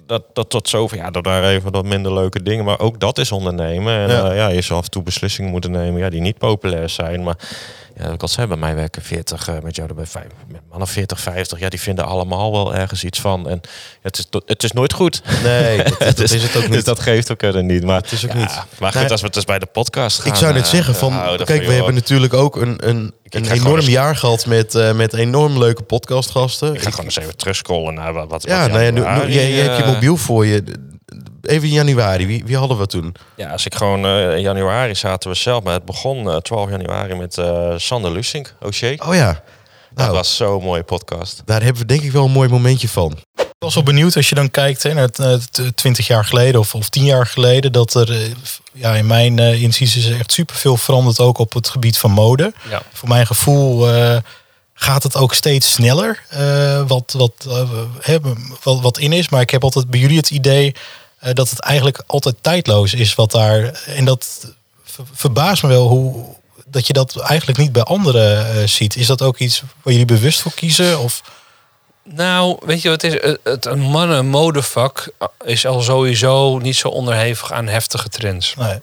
dat, 0.06 0.22
dat 0.32 0.50
tot 0.50 0.68
zover, 0.68 0.96
ja, 0.96 1.10
door 1.10 1.22
daar 1.22 1.44
even 1.44 1.72
wat 1.72 1.84
minder 1.84 2.14
leuke 2.14 2.42
dingen. 2.42 2.64
Maar 2.64 2.78
ook 2.80 3.00
dat 3.00 3.18
is 3.18 3.32
ondernemen. 3.32 3.94
En 3.94 4.08
Ja. 4.08 4.26
ja, 4.26 4.32
ja 4.32 4.48
je 4.48 4.60
zal 4.60 4.76
af 4.76 4.84
en 4.84 4.90
toe 4.90 5.02
beslissingen 5.02 5.50
moeten 5.50 5.70
nemen 5.70 6.00
ja, 6.00 6.10
die 6.10 6.20
niet 6.20 6.38
populair 6.38 6.88
zijn. 6.88 7.22
Maar 7.22 7.36
ja, 8.02 8.08
ik 8.12 8.22
al 8.22 8.28
zei, 8.28 8.46
bij 8.46 8.56
mij 8.56 8.74
werken 8.74 9.02
40, 9.02 9.48
eh, 9.48 9.54
met 9.62 9.76
jou 9.76 9.88
erbij 9.88 10.06
vijf, 10.06 10.26
met 10.48 10.60
mannen 10.70 10.88
40, 10.88 11.20
50. 11.20 11.58
Ja, 11.58 11.68
die 11.68 11.80
vinden 11.80 12.04
allemaal 12.04 12.52
wel 12.52 12.74
ergens 12.74 13.04
iets 13.04 13.20
van. 13.20 13.48
En 13.48 13.60
het 14.02 14.18
is, 14.18 14.26
het 14.46 14.62
is 14.62 14.72
nooit 14.72 14.92
goed. 14.92 15.22
Nee, 15.42 15.76
dat, 15.84 15.98
dat 15.98 16.16
Dus- 16.16 16.32
is 16.32 16.42
het 16.42 16.56
ook 16.56 16.66
Dus 16.66 16.76
niet. 16.76 16.84
dat 16.84 17.00
geeft 17.00 17.30
ook 17.32 17.42
er 17.42 17.64
niet. 17.64 17.84
Maar 17.84 17.96
Het 18.00 18.12
is 18.12 18.24
ook 18.24 18.32
ja, 18.32 18.38
niet. 18.38 18.62
Maar 18.78 18.92
goed, 18.92 19.00
Nee. 19.00 19.10
als 19.10 19.20
we 19.20 19.26
het 19.26 19.34
dus 19.34 19.44
bij 19.44 19.58
de 19.58 19.66
podcast 19.66 20.18
gaan. 20.20 20.32
Ik 20.32 20.38
zou 20.38 20.52
net 20.52 20.62
eh, 20.64 20.68
zeggen 20.68 20.94
van, 20.94 21.10
kijk, 21.12 21.46
van, 21.46 21.56
we 21.58 21.64
joh, 21.64 21.74
hebben 21.74 21.94
natuurlijk 21.94 22.34
ook 22.34 22.56
een, 22.56 22.88
een, 22.88 23.12
een 23.28 23.50
enorm 23.50 23.76
eens- 23.76 23.86
jaar 23.86 24.16
gehad 24.16 24.46
met, 24.46 24.74
eh, 24.74 24.92
met 24.92 25.14
enorm 25.14 25.58
leuke 25.58 25.82
podcastgasten. 25.82 26.74
Ik 26.74 26.82
ga 26.82 26.90
gewoon 26.90 27.04
eens 27.04 27.18
even 27.18 27.36
terugscrollen 27.36 27.94
naar 27.94 28.12
wat. 28.12 28.30
wat 28.30 28.42
ja, 28.42 28.60
wat 28.60 28.70
nou 28.70 28.82
ja, 28.82 28.90
nu, 28.90 29.00
januari, 29.00 29.26
nu- 29.26 29.32
jij, 29.34 29.52
jij 29.52 29.62
hebt 29.64 29.76
je 29.76 29.92
mobiel 29.92 30.16
voor 30.16 30.46
je. 30.46 30.62
Even 31.42 31.68
in 31.68 31.74
januari, 31.74 32.26
wie, 32.26 32.44
wie 32.44 32.56
hadden 32.56 32.78
we 32.78 32.86
toen? 32.86 33.14
Ja, 33.36 33.50
als 33.50 33.66
ik 33.66 33.74
gewoon 33.74 34.04
eh, 34.06 34.34
in 34.34 34.40
januari 34.40 34.94
zaten 34.94 35.30
we 35.30 35.36
zelf, 35.36 35.62
maar 35.62 35.72
het 35.74 35.84
begon 35.84 36.30
eh, 36.30 36.36
12 36.36 36.70
januari 36.70 37.14
met 37.14 37.38
eh, 37.38 37.72
Sander 37.76 38.12
Lusink, 38.12 38.54
O'Shea. 38.60 38.94
Oh 39.06 39.14
ja, 39.14 39.32
Dat 39.90 40.04
nou, 40.06 40.12
was 40.12 40.36
zo'n 40.36 40.62
mooie 40.62 40.82
podcast. 40.82 41.42
daar 41.44 41.62
hebben 41.62 41.82
we 41.82 41.88
denk 41.88 42.02
ik 42.02 42.12
wel 42.12 42.24
een 42.24 42.30
mooi 42.30 42.48
momentje 42.48 42.88
van. 42.88 43.18
Ik 43.36 43.66
was 43.66 43.74
wel 43.74 43.84
benieuwd 43.84 44.16
als 44.16 44.28
je 44.28 44.34
dan 44.34 44.50
kijkt 44.50 44.82
hè, 44.82 44.92
naar 44.94 45.02
het, 45.06 45.18
eh, 45.18 45.34
t- 45.34 45.76
20 45.76 46.06
jaar 46.06 46.24
geleden 46.24 46.60
of, 46.60 46.74
of 46.74 46.88
10 46.88 47.04
jaar 47.04 47.26
geleden. 47.26 47.72
Dat 47.72 47.94
er 47.94 48.10
eh, 48.12 48.30
ja, 48.72 48.94
in 48.94 49.06
mijn 49.06 49.38
eh 49.38 49.62
inziens 49.62 49.96
is 49.96 50.10
echt 50.10 50.32
superveel 50.32 50.76
veranderd 50.76 51.20
ook 51.20 51.38
op 51.38 51.52
het 51.52 51.68
gebied 51.68 51.98
van 51.98 52.10
mode. 52.10 52.52
Ja. 52.70 52.82
Voor 52.92 53.08
mijn 53.08 53.26
gevoel 53.26 53.88
eh, 53.94 54.16
gaat 54.74 55.02
het 55.02 55.16
ook 55.16 55.34
steeds 55.34 55.72
sneller. 55.72 56.22
eh, 56.28 56.82
wat, 56.86 57.14
wat, 57.16 57.32
eh, 57.48 57.68
hè, 58.00 58.18
wat, 58.62 58.80
wat 58.80 58.98
in 58.98 59.12
is. 59.12 59.28
Maar 59.28 59.40
ik 59.40 59.50
heb 59.50 59.62
altijd 59.64 59.90
bij 59.90 60.00
jullie 60.00 60.16
het 60.16 60.30
idee 60.30 60.72
eh, 60.72 60.80
dat 61.32 61.50
het 61.50 61.60
eigenlijk 61.60 62.02
altijd 62.06 62.34
tijdloos 62.40 62.94
is 62.94 63.14
wat 63.14 63.30
daar. 63.30 63.82
En 63.86 64.04
dat 64.04 64.46
ver- 64.84 65.04
verbaast 65.12 65.62
me 65.62 65.68
wel 65.68 65.88
hoe 65.88 66.24
dat 66.66 66.86
je 66.86 66.92
dat 66.92 67.16
eigenlijk 67.20 67.58
niet 67.58 67.72
bij 67.72 67.82
anderen 67.82 68.46
eh, 68.46 68.66
ziet. 68.66 68.96
Is 68.96 69.06
dat 69.06 69.22
ook 69.22 69.38
iets 69.38 69.62
waar 69.82 69.92
jullie 69.92 70.04
bewust 70.06 70.40
voor 70.40 70.52
kiezen? 70.54 70.98
Of 71.00 71.22
Nou, 72.04 72.58
weet 72.64 72.82
je 72.82 72.88
wat 72.88 73.02
het 73.02 73.12
is? 73.14 73.22
Het, 73.22 73.38
het 73.44 73.66
een 73.66 73.80
mannen-modevak 73.80 75.12
is 75.44 75.66
al 75.66 75.80
sowieso 75.80 76.58
niet 76.58 76.76
zo 76.76 76.88
onderhevig 76.88 77.52
aan 77.52 77.66
heftige 77.66 78.08
trends. 78.08 78.54
nee. 78.56 78.80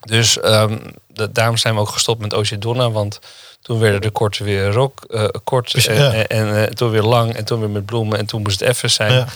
Dus 0.00 0.40
ehm, 0.40 0.78
da- 1.12 1.26
daarom 1.32 1.56
zijn 1.56 1.74
we 1.74 1.80
ook 1.80 1.88
gestopt 1.88 2.20
met 2.20 2.34
Oceadonna. 2.34 2.90
Want 2.90 3.18
toen 3.62 3.78
werden 3.78 4.00
de 4.00 4.10
korten 4.10 4.44
weer 4.44 4.70
rok, 4.72 5.04
eh, 5.10 5.24
kort 5.44 5.86
en, 5.86 5.94
ja. 5.94 6.12
en, 6.12 6.26
en, 6.28 6.56
eh, 6.66 6.70
toen 6.72 6.90
weer 6.90 7.02
lang. 7.02 7.34
En 7.34 7.44
toen 7.44 7.60
weer 7.60 7.70
met 7.70 7.86
bloemen. 7.86 8.18
En 8.18 8.26
toen 8.26 8.42
moest 8.42 8.60
het 8.60 8.68
even 8.68 8.90
zijn. 8.90 9.12
Ja. 9.12 9.26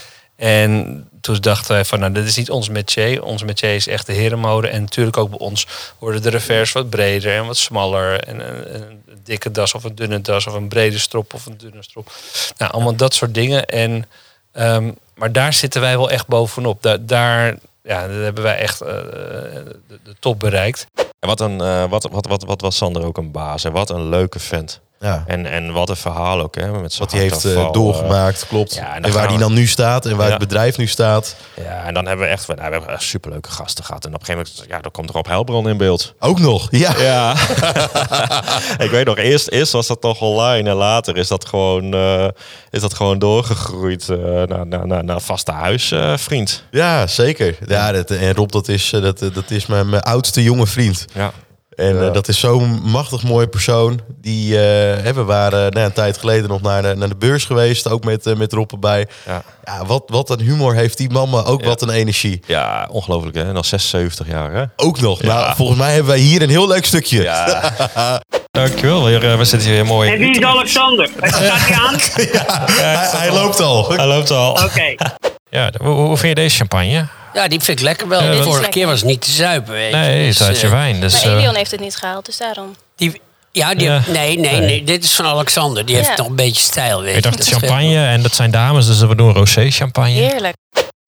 En 0.40 1.04
toen 1.20 1.36
dachten 1.40 1.74
wij 1.74 1.84
van, 1.84 1.98
nou, 1.98 2.12
dit 2.12 2.26
is 2.26 2.36
niet 2.36 2.50
ons 2.50 2.68
métier. 2.68 3.22
Ons 3.22 3.44
métier 3.44 3.74
is 3.74 3.86
echt 3.86 4.06
de 4.06 4.12
herenmode. 4.12 4.68
En 4.68 4.80
natuurlijk 4.80 5.16
ook 5.16 5.30
bij 5.30 5.38
ons 5.38 5.66
worden 5.98 6.22
de 6.22 6.30
revers 6.30 6.72
wat 6.72 6.90
breder 6.90 7.36
en 7.36 7.46
wat 7.46 7.56
smaller. 7.56 8.20
En 8.20 8.40
een, 8.74 9.02
dikke 9.24 9.50
das 9.50 9.74
of 9.74 9.84
een 9.84 9.94
dunne 9.94 10.20
das 10.20 10.46
of 10.46 10.54
een 10.54 10.68
brede 10.68 10.98
strop 10.98 11.34
of 11.34 11.46
een 11.46 11.56
dunne 11.56 11.82
strop. 11.82 12.12
Nou, 12.56 12.72
allemaal 12.72 12.94
dat 12.94 13.14
soort 13.14 13.34
dingen. 13.34 13.66
En, 13.66 14.06
ehm, 14.52 14.92
maar 15.14 15.32
daar 15.32 15.52
zitten 15.52 15.80
wij 15.80 15.96
wel 15.96 16.10
echt 16.10 16.26
bovenop. 16.26 16.98
Daar, 17.00 17.56
ja, 17.82 18.08
hebben 18.08 18.42
wij 18.42 18.58
echt 18.58 18.80
eh, 18.80 18.88
de, 18.88 19.98
de 20.04 20.14
top 20.18 20.40
bereikt. 20.40 20.86
En 20.94 21.28
wat, 21.28 21.40
een, 21.40 21.60
eh, 21.60 21.84
wat, 21.88 22.08
wat, 22.10 22.26
wat, 22.26 22.44
wat 22.44 22.60
was 22.60 22.76
Sander 22.76 23.04
ook 23.04 23.18
een 23.18 23.30
baas 23.30 23.64
en 23.64 23.72
wat 23.72 23.90
een 23.90 24.08
leuke 24.08 24.38
vent. 24.38 24.80
Ja. 25.02 25.24
En, 25.26 25.46
en 25.46 25.72
wat 25.72 25.88
een 25.88 25.96
verhaal 25.96 26.40
ook, 26.40 26.54
hè, 26.54 26.70
met 26.80 26.96
Wat 26.98 27.12
hij 27.12 27.20
heeft 27.20 27.34
eh, 27.36 27.42
hartaanval, 27.42 27.72
doorgemaakt, 27.72 28.46
klopt. 28.48 28.74
ja, 28.74 28.94
en 28.94 29.12
waar 29.12 29.24
hij 29.26 29.32
we- 29.34 29.40
dan 29.40 29.52
nu 29.52 29.66
staat 29.66 30.06
en 30.06 30.16
waar 30.16 30.26
Ja. 30.26 30.30
het 30.30 30.40
bedrijf 30.40 30.76
nu 30.76 30.86
staat. 30.86 31.36
eh, 31.54 31.64
ja, 31.64 31.82
en 31.84 31.94
dan 31.94 32.06
hebben 32.06 32.26
we 32.26 32.32
echt 32.32 32.46
nou, 32.46 32.58
we 32.60 32.64
hebben 32.64 32.88
echt 32.90 33.02
superleuke 33.02 33.50
gasten 33.50 33.84
gehad. 33.84 34.04
En 34.04 34.14
op 34.14 34.20
een 34.20 34.26
gegeven 34.26 34.50
moment, 34.52 34.70
ja, 34.70 34.80
dan 34.80 34.90
komt 34.90 35.12
op 35.12 35.26
Helbron 35.26 35.68
in 35.68 35.76
beeld. 35.76 36.14
Ook 36.18 36.38
nog, 36.38 36.68
ja. 36.70 36.94
Ja. 37.10 37.32
ik 38.84 38.90
weet 38.90 39.04
nog, 39.06 39.16
eerst, 39.16 39.48
eerst 39.48 39.72
was 39.72 39.86
dat 39.86 40.02
nog 40.02 40.20
online 40.20 40.68
en 40.70 40.76
later 40.76 41.16
is 41.16 41.28
dat 41.28 41.44
gewoon, 41.46 41.94
eh, 41.94 42.26
is 42.70 42.80
dat 42.80 42.94
gewoon 42.94 43.18
doorgegroeid 43.18 44.08
eh, 44.08 44.16
naar, 44.46 44.66
naar, 44.66 44.86
naar, 44.86 45.04
naar 45.04 45.20
vaste 45.20 45.52
huisvriend. 45.52 46.64
Ja, 46.70 47.06
zeker. 47.06 47.56
Ja, 47.66 47.92
dat, 47.92 48.10
en 48.10 48.34
Rob, 48.34 48.50
dat 48.50 48.68
is, 48.68 48.92
eh, 48.92 49.02
dat, 49.02 49.18
dat 49.18 49.50
is 49.50 49.66
mijn, 49.66 49.88
mijn 49.88 50.02
oudste 50.02 50.42
jonge 50.42 50.66
vriend. 50.66 51.04
ja. 51.14 51.32
En 51.80 51.94
Ja. 51.98 52.06
eh, 52.06 52.12
dat 52.12 52.28
is 52.28 52.38
zo'n 52.40 52.80
machtig 52.84 53.22
mooie 53.22 53.46
persoon. 53.48 54.00
Die, 54.20 54.54
eh, 54.54 55.02
hè, 55.04 55.12
we 55.14 55.22
waren 55.24 55.72
nou, 55.72 55.86
een 55.86 55.92
tijd 55.92 56.18
geleden 56.18 56.48
nog 56.48 56.60
naar 56.62 56.82
de, 56.82 56.94
naar 56.96 57.08
de 57.08 57.16
beurs 57.16 57.44
geweest. 57.44 57.88
Ook 57.88 58.04
met, 58.04 58.26
eh, 58.26 58.34
met 58.36 58.52
Rob 58.52 58.72
erbij. 58.72 59.06
Ja. 59.26 59.42
Ja, 59.64 59.84
wat, 59.86 60.02
wat 60.06 60.30
een 60.30 60.40
humor 60.40 60.74
heeft 60.74 60.96
die 60.98 61.10
man, 61.10 61.30
maar 61.30 61.46
ook 61.46 61.60
Ja. 61.60 61.66
wat 61.66 61.82
een 61.82 61.90
energie. 61.90 62.40
ja, 62.46 62.88
ongelooflijk 62.90 63.36
hè, 63.36 63.52
nog 63.52 63.64
76 63.66 64.26
jaar 64.28 64.52
hè. 64.52 64.64
Ook 64.76 65.00
nog. 65.00 65.22
Ja. 65.22 65.26
Nou, 65.34 65.54
volgens 65.56 65.78
mij 65.78 65.88
hebben 65.92 66.10
wij 66.10 66.20
hier 66.20 66.42
een 66.42 66.48
heel 66.48 66.66
leuk 66.68 66.84
stukje. 66.86 67.22
Ja. 67.22 67.72
Dankjewel, 68.50 69.04
weer, 69.04 69.30
eh, 69.30 69.36
we 69.38 69.44
zitten 69.44 69.70
hier 69.70 69.86
mooi. 69.86 70.10
En 70.12 70.18
wie 70.18 70.30
is 70.38 70.44
Alexander? 70.44 71.08
Staat 71.22 71.38
hij 71.40 71.76
aan? 71.76 71.94
hij, 72.70 73.18
hij 73.20 73.32
loopt 73.32 73.60
al. 73.60 73.92
Hij 73.92 74.06
loopt 74.06 74.30
al. 74.30 74.50
Oké. 74.52 74.94
Ja, 75.50 75.70
hoe, 75.82 75.94
hoe 75.94 76.16
vind 76.16 76.28
je 76.28 76.42
deze 76.42 76.56
champagne? 76.56 77.06
Ja, 77.34 77.48
die 77.48 77.60
vind 77.60 77.78
ik 77.78 77.84
lekker 77.84 78.08
wel. 78.08 78.20
Ja, 78.22 78.26
de 78.30 78.32
dat- 78.36 78.42
vorige 78.44 78.60
lekker. 78.62 78.80
keer 78.80 78.86
was 78.90 79.00
het 79.00 79.08
niet 79.08 79.20
te 79.20 79.30
zuipen, 79.30 79.72
weet 79.72 79.90
je. 79.90 79.96
Nee, 79.96 80.16
het 80.18 80.26
Dus, 80.26 80.40
is 80.40 80.46
uit 80.46 80.60
je 80.60 80.66
eh, 80.66 80.72
wijn. 80.72 81.00
Dus, 81.00 81.12
Maar 81.12 81.32
eh, 81.32 81.38
Elion 81.38 81.54
heeft 81.54 81.70
het 81.70 81.80
niet 81.80 81.96
gehaald, 81.96 82.24
dus 82.26 82.36
daarom. 82.36 82.76
Die, 82.96 83.20
ja, 83.52 83.74
die, 83.74 83.86
Ja. 83.88 84.02
nee, 84.06 84.38
nee, 84.38 84.60
nee, 84.60 84.84
dit 84.84 85.04
is 85.04 85.14
van 85.14 85.26
Alexander. 85.26 85.86
Die 85.86 85.96
Ja. 85.96 86.02
heeft 86.02 86.18
nog 86.18 86.26
een 86.26 86.36
beetje 86.36 86.62
stijl, 86.62 87.00
weet 87.02 87.10
je. 87.10 87.16
ik 87.16 87.22
dacht 87.22 87.36
Dat 87.38 87.46
champagne 87.46 88.06
en 88.06 88.22
dat 88.22 88.34
zijn 88.34 88.50
dames, 88.50 88.86
dus 88.86 89.00
we 89.00 89.14
doen 89.14 89.32
rosé 89.34 89.70
champagne. 89.70 90.10
Heerlijk. 90.10 90.54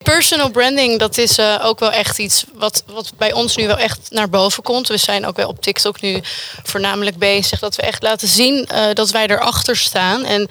personal 0.04 0.50
branding, 0.50 0.98
dat 0.98 1.18
is 1.18 1.38
eh, 1.38 1.54
ook 1.62 1.80
wel 1.80 1.92
echt 1.92 2.18
iets 2.18 2.44
wat, 2.54 2.84
wat 2.86 3.12
bij 3.18 3.32
ons 3.32 3.56
nu 3.56 3.66
wel 3.66 3.78
echt 3.78 3.98
naar 4.10 4.28
boven 4.28 4.62
komt. 4.62 4.88
We 4.88 4.96
zijn 4.96 5.26
ook 5.26 5.36
wel 5.36 5.48
op 5.48 5.60
TikTok 5.62 6.00
nu 6.00 6.20
voornamelijk 6.62 7.16
bezig 7.16 7.58
dat 7.58 7.76
we 7.76 7.82
echt 7.82 8.02
laten 8.02 8.28
zien 8.28 8.66
eh, 8.66 8.84
dat 8.94 9.10
wij 9.10 9.26
erachter 9.26 9.76
staan. 9.76 10.24
En 10.24 10.48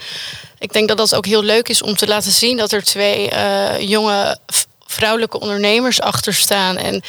ik 0.60 0.74
denk 0.74 0.88
dat 0.88 0.98
dat 0.98 1.16
ook 1.16 1.26
heel 1.26 1.44
leuk 1.44 1.70
is 1.70 1.82
om 1.82 1.96
te 1.96 2.08
laten 2.08 2.32
zien 2.32 2.58
dat 2.58 2.72
er 2.72 2.84
twee 2.84 3.30
eh, 3.30 3.80
jonge 3.90 4.38
vrouwelijke 4.92 5.40
ondernemers 5.40 6.02
achter 6.02 6.34
staan. 6.34 6.78
En 6.78 7.04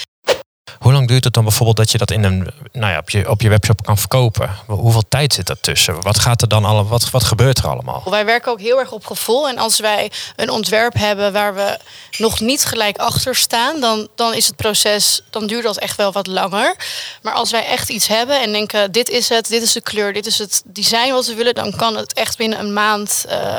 Hoe 0.78 0.92
lang 0.92 1.08
duurt 1.08 1.24
het 1.24 1.34
dan 1.34 1.44
bijvoorbeeld 1.44 1.76
dat 1.76 1.90
je 1.90 1.98
dat 1.98 2.10
in 2.10 2.24
een, 2.24 2.50
nou 2.72 2.92
ja, 2.92 2.98
op, 2.98 3.10
je, 3.10 3.30
op 3.30 3.40
je 3.40 3.48
webshop 3.48 3.82
kan 3.82 3.98
verkopen? 3.98 4.50
Hoeveel 4.66 5.02
tijd 5.08 5.32
zit 5.32 5.48
er 5.48 5.60
tussen? 5.60 6.02
Wat 6.02 6.18
gaat 6.18 6.42
er 6.42 6.48
dan 6.48 6.64
alle, 6.64 6.84
wat, 6.84 7.10
wat 7.10 7.24
gebeurt 7.24 7.58
er 7.58 7.68
allemaal? 7.68 8.02
Wij 8.10 8.24
werken 8.24 8.52
ook 8.52 8.60
heel 8.60 8.78
erg 8.78 8.92
op 8.92 9.06
gevoel. 9.06 9.48
En 9.48 9.58
als 9.58 9.80
wij 9.80 10.10
een 10.36 10.50
ontwerp 10.50 10.94
hebben 10.94 11.32
waar 11.32 11.54
we 11.54 11.78
nog 12.18 12.40
niet 12.40 12.64
gelijk 12.64 12.96
achter 12.98 13.34
staan, 13.34 13.80
dan, 13.80 14.08
dan 14.14 14.34
is 14.34 14.46
het 14.46 14.56
proces, 14.56 15.20
dan 15.30 15.46
duurt 15.46 15.64
dat 15.64 15.78
echt 15.78 15.96
wel 15.96 16.12
wat 16.12 16.26
langer. 16.26 16.76
Maar 17.22 17.34
als 17.34 17.50
wij 17.50 17.66
echt 17.66 17.88
iets 17.88 18.06
hebben 18.06 18.40
en 18.40 18.52
denken, 18.52 18.92
dit 18.92 19.08
is 19.08 19.28
het, 19.28 19.48
dit 19.48 19.62
is 19.62 19.72
de 19.72 19.80
kleur, 19.82 20.12
dit 20.12 20.26
is 20.26 20.38
het 20.38 20.62
design 20.64 21.12
wat 21.12 21.26
we 21.26 21.34
willen, 21.34 21.54
dan 21.54 21.76
kan 21.76 21.96
het 21.96 22.12
echt 22.12 22.36
binnen 22.36 22.58
een 22.58 22.72
maand. 22.72 23.24
eh, 23.28 23.58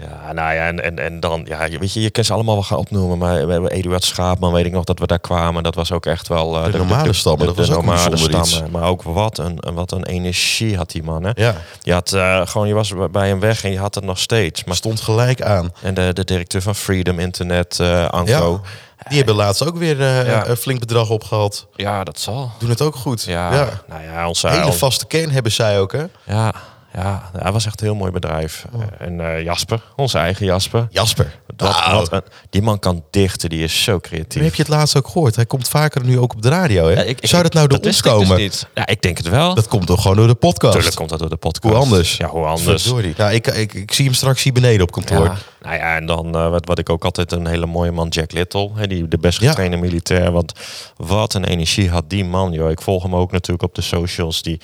Ja, 0.00 0.32
nou 0.32 0.54
ja, 0.54 0.66
en, 0.66 0.82
en, 0.84 0.98
en 0.98 1.20
dan, 1.20 1.42
ja, 1.48 1.64
je- 1.64 1.78
weet 1.78 1.92
je, 1.92 2.00
je 2.00 2.10
kunt 2.10 2.26
ze 2.26 2.32
allemaal 2.32 2.54
wel 2.54 2.62
gaan 2.64 2.78
opnoemen, 2.78 3.18
maar 3.18 3.46
we 3.46 3.52
hebben 3.52 3.70
Eduard 3.70 4.04
Schaapman, 4.04 4.52
weet 4.52 4.66
ik 4.66 4.72
nog 4.72 4.84
dat 4.84 4.98
we 4.98 5.06
daar 5.06 5.18
kwamen. 5.18 5.62
Dat 5.62 5.74
was 5.74 5.92
ook 5.92 6.06
echt 6.06 6.28
wel... 6.28 6.56
eh, 6.64 6.72
De 6.72 6.78
normale 6.78 7.12
stammen, 7.12 7.46
dat 7.46 7.56
was 7.56 7.70
ook 7.70 7.84
normale 7.84 8.16
stammen. 8.16 8.70
Maar 8.70 8.82
ook 8.88 9.02
wat 9.02 9.38
een, 9.38 9.58
wat 9.74 9.92
een 9.92 10.04
energie 10.04 10.76
had 10.76 10.90
die 10.90 11.02
man, 11.02 11.24
hè. 11.24 11.30
Ja, 11.34 11.54
Je 11.80 11.92
had 11.92 12.12
eh, 12.12 12.40
gewoon, 12.46 12.68
je 12.68 12.74
was 12.74 12.92
bij 13.10 13.28
hem 13.28 13.40
weg 13.40 13.64
en 13.64 13.70
je 13.72 13.78
had 13.78 13.94
het 13.94 14.04
nog 14.04 14.18
steeds. 14.18 14.64
Maar 14.64 14.76
stond 14.76 15.00
gelijk 15.00 15.42
aan. 15.42 15.72
En 15.82 15.94
de, 15.94 16.10
de 16.12 16.24
directeur 16.24 16.62
van 16.62 16.74
Freedom 16.74 17.18
Internet, 17.18 17.80
eh 17.80 18.08
Anko. 18.08 18.60
Die 19.08 19.16
hebben 19.16 19.34
laatst 19.34 19.66
ook 19.66 19.76
weer 19.76 20.02
Ja. 20.02 20.46
een 20.46 20.56
flink 20.56 20.80
bedrag 20.80 21.10
opgehaald. 21.10 21.66
Ja, 21.74 22.04
dat 22.04 22.18
zal. 22.20 22.50
Doen 22.58 22.68
het 22.70 22.80
ook 22.82 22.94
goed. 22.96 23.22
Ja, 23.22 23.52
ja. 23.52 23.68
nou 23.88 24.02
ja, 24.02 24.28
onze 24.28 24.48
Hele 24.48 24.72
vaste 24.72 25.06
kern 25.06 25.30
hebben 25.30 25.52
zij 25.52 25.80
ook, 25.80 25.92
hè? 25.92 26.04
Ja, 26.24 26.52
ja, 26.96 27.30
dat 27.42 27.52
was 27.52 27.66
echt 27.66 27.80
een 27.80 27.86
heel 27.86 27.96
mooi 27.96 28.10
bedrijf. 28.10 28.64
Oh. 28.72 28.82
En 28.98 29.20
eh, 29.20 29.42
Jasper, 29.44 29.82
onze 29.96 30.18
eigen 30.18 30.46
Jasper. 30.46 30.86
Jasper. 30.90 31.34
Wat, 31.56 31.70
Nou. 31.86 31.96
wat 31.96 32.12
een- 32.12 32.22
die 32.50 32.62
man 32.62 32.78
kan 32.78 33.04
dichten, 33.10 33.48
die 33.48 33.62
is 33.64 33.82
zo 33.82 33.92
Maar 33.92 34.00
creatief. 34.00 34.42
heb 34.42 34.54
je 34.54 34.62
het 34.62 34.70
laatst 34.70 34.96
ook 34.96 35.06
gehoord? 35.08 35.36
Hij 35.36 35.46
komt 35.46 35.68
vaker 35.68 36.04
nu 36.04 36.18
ook 36.18 36.32
op 36.34 36.42
de 36.42 36.48
radio, 36.48 36.84
hè? 36.86 36.92
Ja, 36.92 37.02
ik- 37.02 37.20
ik- 37.20 37.26
Zou 37.28 37.42
dat 37.42 37.52
nou 37.52 37.66
door 37.68 37.78
ons 37.78 37.86
wist 37.86 37.98
ik 37.98 38.04
dus 38.04 38.12
komen? 38.12 38.36
niet. 38.36 38.66
Ja, 38.74 38.86
ik 38.86 39.02
denk 39.02 39.16
het 39.16 39.28
wel. 39.28 39.54
dat 39.54 39.68
komt 39.68 39.86
toch 39.86 40.02
gewoon 40.02 40.16
door 40.16 40.26
de 40.26 40.34
podcast? 40.34 40.62
Natuurlijk 40.74 40.96
komt 40.96 41.08
dat 41.08 41.18
door 41.18 41.28
de 41.28 41.36
podcast. 41.36 41.74
Hoe 41.74 41.82
anders? 41.84 42.16
Ja, 42.16 42.26
hoe 42.28 42.44
anders. 42.44 42.82
Verdorie. 42.82 43.14
Nou, 43.16 43.32
ik, 43.32 43.46
ik, 43.46 43.74
ik 43.74 43.92
zie 43.92 44.04
hem 44.04 44.14
straks 44.14 44.42
hier 44.42 44.52
beneden 44.52 44.82
op 44.82 44.90
kantoor. 44.92 45.24
Ja, 45.24 45.36
nou 45.62 45.76
ja, 45.76 45.96
en 45.96 46.06
dan 46.06 46.34
eh, 46.36 46.48
wat, 46.50 46.66
wat 46.66 46.78
ik 46.78 46.90
ook 46.90 47.04
altijd 47.04 47.32
een 47.32 47.46
hele 47.46 47.66
mooie 47.66 47.90
man, 47.92 48.08
Jack 48.08 48.32
Little, 48.32 48.70
hè, 48.74 48.86
die 48.86 49.08
de 49.08 49.18
best 49.18 49.40
Ja. 49.40 49.48
getrainde 49.48 49.76
militair. 49.76 50.32
Want 50.32 50.52
wat 50.96 51.34
een 51.34 51.44
energie 51.44 51.90
had 51.90 52.10
die 52.10 52.24
man, 52.24 52.52
joh. 52.52 52.70
Ik 52.70 52.80
volg 52.80 53.02
hem 53.02 53.14
ook 53.14 53.32
natuurlijk 53.32 53.62
op 53.68 53.74
de 53.74 53.82
socials. 53.82 54.42
Die, 54.42 54.60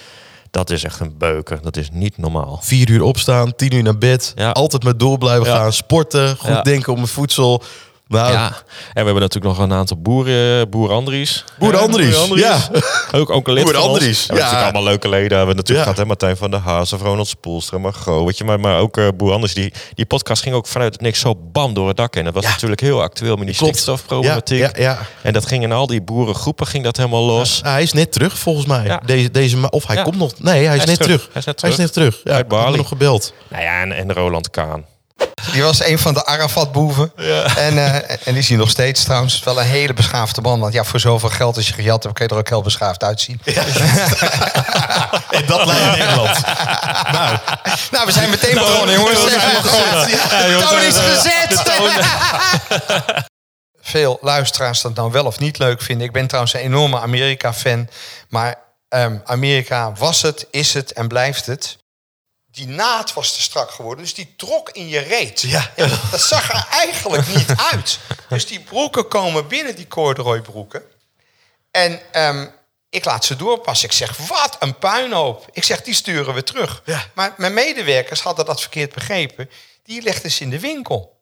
dat 0.53 0.71
is 0.71 0.85
echt 0.85 1.01
een 1.01 1.15
beuker. 1.19 1.59
Dat 1.63 1.77
is 1.77 1.89
niet 1.93 2.19
normaal. 2.19 2.59
Vier 2.63 2.91
uur 2.91 3.03
opstaan, 3.03 3.55
tien 3.57 3.75
uur 3.75 3.83
naar 3.83 3.99
bed. 3.99 4.33
Ja. 4.35 4.51
Altijd 4.51 4.83
maar 4.85 4.97
door 4.97 5.19
blijven 5.19 5.47
Ja. 5.47 5.57
gaan. 5.57 5.73
Sporten, 5.73 6.37
goed 6.37 6.65
denken 6.65 6.93
om 6.93 7.01
het 7.01 7.11
voedsel. 7.11 7.63
Nou, 8.13 8.33
Ja, 8.33 8.47
en 8.47 8.53
we 8.93 9.03
hebben 9.05 9.21
natuurlijk 9.21 9.55
nog 9.57 9.59
een 9.65 9.73
aantal 9.73 9.97
boeren, 10.01 10.71
boer 10.71 10.91
Andries. 10.93 11.45
Boer 11.59 11.77
Andries, 11.79 12.29
ja. 12.35 12.59
Ook, 13.19 13.31
ook 13.31 13.49
een 13.49 13.55
lid 13.55 13.65
Boer. 13.65 13.77
Andries, 13.77 14.27
Ja, 14.27 14.35
natuurlijk 14.35 14.63
allemaal 14.63 14.83
leuke 14.83 15.09
leden. 15.09 15.29
We 15.29 15.35
hebben 15.37 15.57
natuurlijk 15.57 15.87
Ja. 15.87 15.93
gehad, 15.93 15.97
hè, 15.99 16.05
Martijn 16.05 16.37
van 16.37 16.51
der 16.51 16.61
Haas, 16.61 16.93
of 16.93 17.03
Ronald 17.03 17.29
Spoelstra, 17.29 17.79
Margot, 17.79 18.25
weet 18.25 18.39
je. 18.39 18.45
Maar, 18.45 18.61
maar 18.61 18.79
ook 18.79 18.97
eh, 18.97 19.09
Boer 19.17 19.33
Andries, 19.33 19.55
die, 19.55 19.73
die 19.95 20.07
podcast 20.07 20.43
ging 20.43 20.55
ook 20.55 20.67
vanuit 20.67 20.93
het 20.93 21.03
niks 21.03 21.21
zo 21.21 21.35
bam 21.53 21.75
door 21.75 21.89
het 21.89 21.97
dak 21.97 22.17
in. 22.17 22.25
Dat 22.25 22.35
was 22.35 22.45
Ja. 22.45 22.51
natuurlijk 22.51 22.81
heel 22.81 23.03
actueel 23.03 23.37
met 23.37 23.47
die 23.47 23.57
Klopt. 23.57 23.73
stikstofproblematiek. 23.73 24.59
Ja, 24.59 24.71
ja, 24.75 24.83
ja. 24.83 24.99
En 25.23 25.33
dat 25.33 25.47
ging 25.47 25.63
in 25.63 25.73
al 25.73 25.87
die 25.87 26.03
boerengroepen 26.03 26.67
ging 26.67 26.85
dat 26.85 26.97
helemaal 26.97 27.25
los. 27.25 27.61
Hij 27.63 27.83
is 27.83 27.93
net 27.93 28.13
terug, 28.13 28.39
volgens 28.39 28.67
mij. 28.67 28.85
Ja. 28.85 29.01
Deze, 29.07 29.31
deze, 29.31 29.71
of 29.71 29.87
hij 29.87 29.97
Ja. 29.97 30.03
komt 30.03 30.17
nog... 30.19 30.33
Nee, 30.39 30.65
hij 30.67 30.77
is, 30.77 30.83
is 30.83 30.89
net 30.89 31.01
terug. 31.01 31.17
terug. 31.21 31.29
Hij 31.33 31.41
is 31.41 31.47
net 31.47 31.61
Hij 31.61 31.71
is 31.71 31.77
terug. 31.77 31.95
net 31.95 32.13
terug. 32.13 32.21
Ja, 32.25 32.45
ik 32.45 32.51
heb 32.67 32.77
nog 32.77 32.89
gebeld. 32.89 33.33
Nou 33.49 33.63
ja, 33.63 33.81
en, 33.81 33.93
en 33.93 34.13
Roland 34.13 34.51
Kaan. 34.51 34.85
Die 35.53 35.63
was 35.63 35.85
een 35.85 35.99
van 35.99 36.15
de 36.15 36.27
Arafat-boeven. 36.27 37.13
En, 37.57 37.79
eh, 37.79 37.95
en 37.95 38.19
die 38.25 38.39
is 38.39 38.49
hij 38.49 38.57
nog 38.57 38.71
steeds 38.71 39.05
trouwens. 39.05 39.43
Wel 39.45 39.61
een 39.61 39.67
hele 39.67 39.93
beschaafde 39.93 40.41
man. 40.41 40.61
Want 40.61 40.73
ja, 40.73 40.85
voor 40.85 41.01
zoveel 41.01 41.29
geld 41.29 41.57
als 41.57 41.67
je 41.67 41.73
gejat 41.73 42.03
hebt, 42.03 42.15
kan 42.15 42.27
je 42.27 42.33
er 42.33 42.39
ook 42.39 42.49
heel 42.49 42.63
beschaafd 42.63 43.05
uitzien. 43.05 43.41
En 43.45 43.55
dat 45.53 45.67
lijkt 45.67 45.97
Nederland. 45.97 46.41
nou, 47.13 47.37
Nou, 47.91 48.07
we 48.07 48.13
zijn 48.13 48.31
meteen 48.31 48.55
begonnen, 48.55 48.95
jongens. 48.95 49.21
toon 50.69 50.81
is 50.81 50.97
gezet. 50.97 51.63
Veel 53.83 54.19
luisteraars 54.21 54.81
dat 54.81 54.95
nou 54.95 55.13
wel 55.13 55.25
of 55.25 55.39
niet 55.39 55.59
leuk 55.59 55.83
vinden. 55.83 56.07
Ik 56.07 56.13
ben 56.13 56.27
trouwens 56.27 56.55
een 56.55 56.61
enorme 56.61 57.01
Amerika-fan. 57.01 57.89
Maar 58.29 58.55
ehm, 58.89 59.17
Amerika 59.25 59.93
was 59.93 60.23
het, 60.23 60.47
is 60.51 60.75
het 60.75 60.93
en 60.93 61.09
blijft 61.09 61.47
het. 61.47 61.79
Die 62.53 62.67
naad 62.67 63.13
was 63.13 63.35
te 63.35 63.43
strak 63.43 63.71
geworden, 63.71 64.05
dus 64.05 64.15
die 64.15 64.35
trok 64.37 64.71
in 64.71 64.89
je 64.89 64.99
reet. 64.99 65.41
Ja. 65.41 65.73
dat 66.11 66.21
zag 66.21 66.53
er 66.53 66.67
eigenlijk 66.71 67.27
niet 67.27 67.55
uit. 67.73 67.99
Dus 68.29 68.47
die 68.47 68.61
broeken 68.61 69.09
komen 69.09 69.49
binnen, 69.49 69.77
die 69.77 69.89
corduroybroeken. 69.89 70.83
En 71.71 72.01
ehm, 72.13 72.47
ik 72.91 73.05
laat 73.05 73.25
ze 73.25 73.37
doorpassen. 73.37 73.89
Ik 73.89 73.95
zeg, 73.95 74.17
wat 74.17 74.57
een 74.59 74.79
puinhoop. 74.79 75.49
Ik 75.53 75.65
zeg, 75.65 75.83
die 75.83 75.95
sturen 75.95 76.35
we 76.35 76.43
terug. 76.43 76.83
Ja. 76.85 77.07
Maar 77.15 77.35
mijn 77.37 77.55
medewerkers 77.55 78.21
hadden 78.21 78.45
dat 78.45 78.61
verkeerd 78.61 78.93
begrepen. 78.95 79.51
Die 79.85 80.03
legden 80.03 80.31
ze 80.31 80.43
in 80.43 80.51
de 80.51 80.61
winkel. 80.61 81.21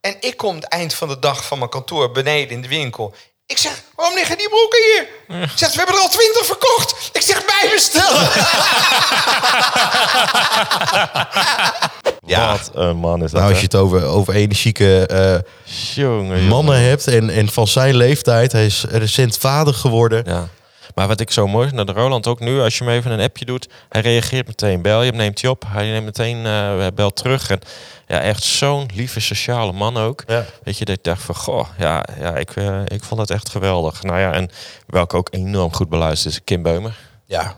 En 0.00 0.16
ik 0.20 0.36
kom 0.36 0.54
het 0.54 0.64
eind 0.64 0.94
van 0.94 1.08
de 1.08 1.18
dag 1.18 1.46
van 1.46 1.58
mijn 1.58 1.70
kantoor 1.70 2.10
beneden 2.10 2.56
in 2.56 2.62
de 2.62 2.68
winkel. 2.68 3.14
Ik 3.48 3.58
zeg, 3.58 3.82
waarom 3.94 4.14
liggen 4.14 4.38
die 4.38 4.48
broeken 4.48 4.78
hier? 4.84 5.08
Ik 5.42 5.50
zeg, 5.54 5.70
we 5.70 5.76
hebben 5.76 5.94
er 5.94 6.00
al 6.00 6.08
twintig 6.08 6.46
verkocht. 6.46 7.10
Ik 7.12 7.22
zeg, 7.22 7.42
bijbestellen. 7.44 8.28
Ja. 12.26 12.50
Wat 12.50 12.70
een 12.74 12.96
man 12.96 13.22
is 13.22 13.30
dat, 13.30 13.40
nou, 13.40 13.42
als 13.42 13.52
hè? 13.52 13.58
je 13.58 13.64
het 13.64 13.74
over, 13.74 14.04
over 14.04 14.34
energieke 14.34 15.06
eh, 15.06 15.38
Jongen, 15.94 16.26
jongen. 16.26 16.44
mannen 16.44 16.80
hebt 16.80 17.06
en, 17.06 17.30
en 17.30 17.48
van 17.48 17.66
zijn 17.66 17.96
leeftijd. 17.96 18.52
Hij 18.52 18.66
is 18.66 18.84
recent 18.90 19.38
vader 19.38 19.74
geworden. 19.74 20.22
Ja. 20.26 20.48
Maar 20.96 21.08
wat 21.08 21.20
ik 21.20 21.30
zo 21.30 21.46
mooi 21.46 21.68
vind, 21.68 21.86
dat 21.86 21.96
Roland 21.96 22.26
ook 22.26 22.40
nu, 22.40 22.60
als 22.60 22.78
je 22.78 22.84
hem 22.84 22.92
even 22.92 23.10
een 23.10 23.20
appje 23.20 23.44
doet, 23.44 23.68
hij 23.88 24.00
reageert 24.00 24.46
meteen. 24.46 24.82
Bel 24.82 25.02
je 25.02 25.08
hem, 25.10 25.18
neemt 25.18 25.40
hij 25.40 25.50
op. 25.50 25.64
Hij 25.66 25.90
neemt 25.90 26.04
meteen, 26.04 26.46
eh 26.46 26.86
belt 26.94 27.16
terug. 27.16 27.50
En 27.50 27.60
ja, 28.06 28.20
echt 28.20 28.42
zo'n 28.42 28.90
lieve 28.94 29.20
sociale 29.20 29.72
man 29.72 29.96
ook. 29.96 30.22
Ja. 30.26 30.44
Weet 30.62 30.78
je, 30.78 30.84
dat 30.84 30.96
ik 30.96 31.04
dacht 31.04 31.22
van, 31.22 31.34
goh, 31.34 31.68
ja, 31.78 32.04
ja 32.18 32.36
ik, 32.36 32.56
eh, 32.56 32.82
ik 32.86 33.04
vond 33.04 33.20
het 33.20 33.30
echt 33.30 33.48
geweldig. 33.48 34.02
Nou 34.02 34.18
ja, 34.18 34.32
en 34.32 34.50
welke 34.86 35.16
ook 35.16 35.28
enorm 35.30 35.72
goed 35.74 35.88
beluisterd 35.88 36.34
is, 36.34 36.40
Kim 36.44 36.62
Beumer. 36.62 36.96
Ja. 37.24 37.56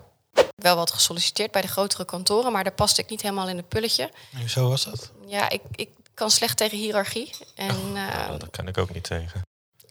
wel 0.56 0.76
wat 0.76 0.90
gesolliciteerd 0.90 1.50
bij 1.50 1.60
de 1.60 1.68
grotere 1.68 2.04
kantoren, 2.04 2.52
maar 2.52 2.64
daar 2.64 2.72
paste 2.72 3.02
ik 3.02 3.10
niet 3.10 3.22
helemaal 3.22 3.48
in 3.48 3.56
het 3.56 3.68
pulletje. 3.68 4.10
Zo 4.46 4.68
was 4.68 4.84
dat. 4.84 5.12
Ja, 5.26 5.50
ik, 5.50 5.60
ik 5.74 5.88
kan 6.14 6.30
slecht 6.30 6.56
tegen 6.56 6.78
hiërarchie. 6.78 7.30
En 7.54 7.76
eh, 7.94 8.28
Daar 8.38 8.50
kan 8.50 8.68
ik 8.68 8.78
ook 8.78 8.94
niet 8.94 9.04
tegen. 9.04 9.42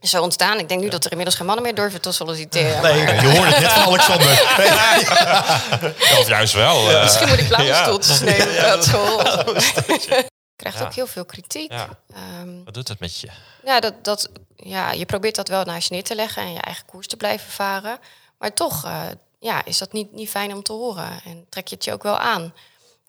Zo 0.01 0.22
ontstaan. 0.22 0.60
Ik 0.60 0.70
denk 0.70 0.82
nu 0.82 0.89
dat 0.89 1.04
er 1.06 1.10
inmiddels 1.12 1.38
geen 1.38 1.46
mannen 1.48 1.66
meer 1.66 1.75
durven 1.75 2.01
te 2.01 2.12
solliciteren. 2.12 2.82
Nee, 2.82 3.04
maar, 3.04 3.16
je 3.24 3.30
hoorde 3.32 3.51
het 3.54 3.60
net 3.60 3.72
van 3.72 3.84
Alexander. 3.84 4.30
Of 6.20 6.27
juist 6.27 6.54
wel. 6.54 6.89
eh. 6.92 7.04
Misschien 7.04 7.27
moet 7.27 7.39
ik 7.39 7.48
blauwe 7.48 7.68
Ja. 7.70 7.84
stoeltjes 7.84 8.20
nemen. 8.20 8.54
Ja, 8.54 8.82
zo. 8.82 8.98
Je 9.88 10.63
krijgt 10.63 10.77
Ja. 10.80 10.86
ook 10.86 10.94
heel 10.94 11.08
veel 11.08 11.25
kritiek. 11.25 11.72
Ja. 11.72 11.89
Ehm, 12.13 12.63
Wat 12.63 12.74
doet 12.74 12.88
het 12.88 13.00
met 13.00 13.20
je? 13.20 13.27
ja, 13.63 13.80
dat, 13.80 13.94
dat, 14.04 14.30
ja, 14.56 14.92
je 14.92 15.06
probeert 15.06 15.36
dat 15.36 15.48
wel 15.48 15.63
naast 15.63 15.88
je 15.88 15.94
neer 15.94 16.04
te 16.04 16.16
leggen 16.16 16.42
en 16.42 16.54
je 16.54 16.60
eigen 16.62 16.86
koers 16.86 17.08
te 17.08 17.18
blijven 17.18 17.51
varen. 17.51 18.00
Maar 18.39 18.54
toch 18.54 18.86
eh, 18.86 19.01
ja, 19.39 19.66
is 19.66 19.77
dat 19.77 19.92
niet, 19.94 20.12
niet 20.13 20.30
fijn 20.30 20.54
om 20.54 20.63
te 20.63 20.72
horen. 20.74 21.20
En 21.25 21.46
trek 21.50 21.68
je 21.68 21.75
het 21.75 21.84
je 21.84 21.94
ook 21.94 22.04
wel 22.04 22.18
aan. 22.18 22.54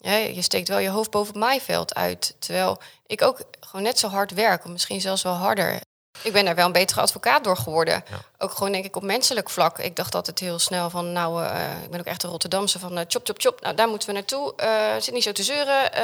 Ja, 0.01 0.17
je 0.17 0.43
steekt 0.43 0.69
wel 0.69 0.79
je 0.79 0.89
hoofd 0.89 1.11
boven 1.11 1.33
het 1.35 1.43
maaiveld 1.43 1.95
uit. 1.95 2.35
Terwijl 2.39 2.81
ik 3.07 3.23
ook 3.23 3.41
gewoon 3.61 3.83
net 3.83 3.99
zo 3.99 4.09
hard 4.09 4.31
werk, 4.35 4.65
of 4.65 4.71
misschien 4.71 5.01
zelfs 5.01 5.23
wel 5.23 5.33
harder. 5.35 5.81
Ik 6.23 6.33
ben 6.33 6.45
daar 6.45 6.55
wel 6.55 6.67
een 6.67 6.73
betere 6.73 7.01
advocaat 7.01 7.45
door 7.45 7.57
geworden. 7.57 8.03
Ook 8.39 8.51
gewoon 8.53 8.73
denk 8.73 8.85
ik 8.85 8.97
op 8.97 9.03
menselijk 9.03 9.51
vlak. 9.51 9.79
Ik 9.79 9.97
dacht 9.97 10.15
altijd 10.15 10.39
heel 10.39 10.59
snel 10.59 10.91
van, 10.91 11.13
nou, 11.13 11.45
eh, 11.45 11.61
ik 11.85 11.91
ben 11.91 12.01
ook 12.01 12.07
echt 12.07 12.23
een 12.23 12.31
Rotterdamse 12.31 12.79
van 12.79 12.99
eh, 12.99 13.05
chop, 13.09 13.27
chop, 13.27 13.41
chop. 13.41 13.61
Nou, 13.61 13.75
daar 13.75 13.89
moeten 13.89 14.09
we 14.09 14.15
naartoe. 14.15 14.53
Eh 14.57 14.69
zit 15.01 15.15
niet 15.15 15.23
zo 15.23 15.33
te 15.33 15.43
zeuren. 15.43 15.93
Eh, 15.93 16.03